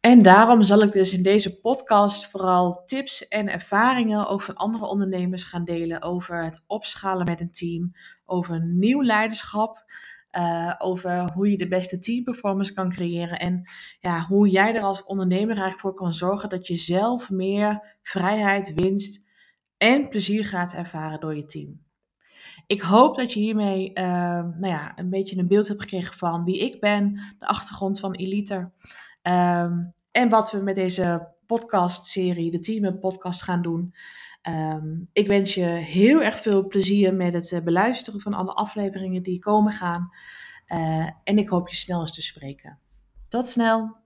En 0.00 0.22
daarom 0.22 0.62
zal 0.62 0.82
ik 0.82 0.92
dus 0.92 1.12
in 1.12 1.22
deze 1.22 1.60
podcast 1.60 2.26
vooral 2.26 2.84
tips 2.84 3.28
en 3.28 3.48
ervaringen 3.48 4.28
ook 4.28 4.42
van 4.42 4.54
andere 4.54 4.86
ondernemers 4.86 5.44
gaan 5.44 5.64
delen 5.64 6.02
over 6.02 6.44
het 6.44 6.64
opschalen 6.66 7.26
met 7.26 7.40
een 7.40 7.52
team, 7.52 7.92
over 8.24 8.66
nieuw 8.66 9.02
leiderschap, 9.02 9.84
uh, 10.32 10.74
over 10.78 11.32
hoe 11.32 11.50
je 11.50 11.56
de 11.56 11.68
beste 11.68 11.98
teamperformance 11.98 12.74
kan 12.74 12.90
creëren 12.90 13.38
en 13.38 13.70
ja, 14.00 14.20
hoe 14.20 14.48
jij 14.48 14.74
er 14.74 14.82
als 14.82 15.04
ondernemer 15.04 15.48
eigenlijk 15.48 15.80
voor 15.80 15.94
kan 15.94 16.12
zorgen 16.12 16.48
dat 16.48 16.66
je 16.66 16.74
zelf 16.74 17.30
meer 17.30 17.96
vrijheid, 18.02 18.74
winst 18.74 19.28
en 19.76 20.08
plezier 20.08 20.44
gaat 20.44 20.72
ervaren 20.72 21.20
door 21.20 21.36
je 21.36 21.44
team. 21.44 21.88
Ik 22.70 22.80
hoop 22.80 23.16
dat 23.16 23.32
je 23.32 23.40
hiermee 23.40 23.90
uh, 23.94 24.04
nou 24.04 24.66
ja, 24.66 24.98
een 24.98 25.10
beetje 25.10 25.38
een 25.38 25.48
beeld 25.48 25.68
hebt 25.68 25.80
gekregen 25.80 26.16
van 26.16 26.44
wie 26.44 26.58
ik 26.58 26.80
ben, 26.80 27.20
de 27.38 27.46
achtergrond 27.46 28.00
van 28.00 28.14
Eliter. 28.14 28.72
Um, 29.22 29.92
en 30.10 30.28
wat 30.28 30.50
we 30.50 30.58
met 30.58 30.74
deze 30.74 31.28
podcast-serie, 31.46 32.50
de 32.50 32.60
Team 32.60 32.98
Podcast, 32.98 33.42
gaan 33.42 33.62
doen. 33.62 33.94
Um, 34.48 35.08
ik 35.12 35.26
wens 35.26 35.54
je 35.54 35.64
heel 35.64 36.22
erg 36.22 36.40
veel 36.40 36.66
plezier 36.66 37.14
met 37.14 37.32
het 37.32 37.50
uh, 37.50 37.60
beluisteren 37.60 38.20
van 38.20 38.34
alle 38.34 38.52
afleveringen 38.52 39.22
die 39.22 39.38
komen 39.38 39.72
gaan. 39.72 40.10
Uh, 40.68 41.08
en 41.24 41.38
ik 41.38 41.48
hoop 41.48 41.68
je 41.68 41.76
snel 41.76 42.00
eens 42.00 42.14
te 42.14 42.22
spreken. 42.22 42.78
Tot 43.28 43.48
snel! 43.48 43.96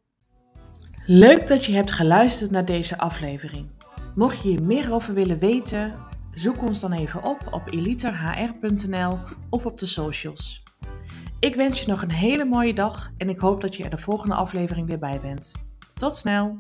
Leuk 1.07 1.48
dat 1.48 1.64
je 1.64 1.74
hebt 1.74 1.92
geluisterd 1.92 2.50
naar 2.50 2.64
deze 2.64 2.98
aflevering. 2.98 3.70
Mocht 4.14 4.42
je 4.42 4.48
hier 4.48 4.62
meer 4.62 4.92
over 4.92 5.14
willen 5.14 5.38
weten, 5.38 5.94
zoek 6.35 6.62
ons 6.62 6.81
dan 6.81 6.92
even 6.92 7.23
op 7.23 7.49
op 7.51 7.73
eliterhr.nl 7.73 9.18
of 9.51 9.66
op 9.66 9.79
de 9.79 9.87
socials. 9.87 10.62
Ik 11.40 11.55
wens 11.55 11.81
je 11.81 11.90
nog 11.90 12.03
een 12.03 12.12
hele 12.12 12.44
mooie 12.44 12.75
dag 12.75 13.11
en 13.16 13.29
ik 13.29 13.38
hoop 13.38 13.61
dat 13.61 13.77
je 13.77 13.85
er 13.85 13.90
de 13.90 13.99
volgende 13.99 14.35
aflevering 14.35 14.88
weer 14.88 14.99
bij 14.99 15.20
bent. 15.20 15.53
Tot 15.94 16.16
snel! 16.16 16.53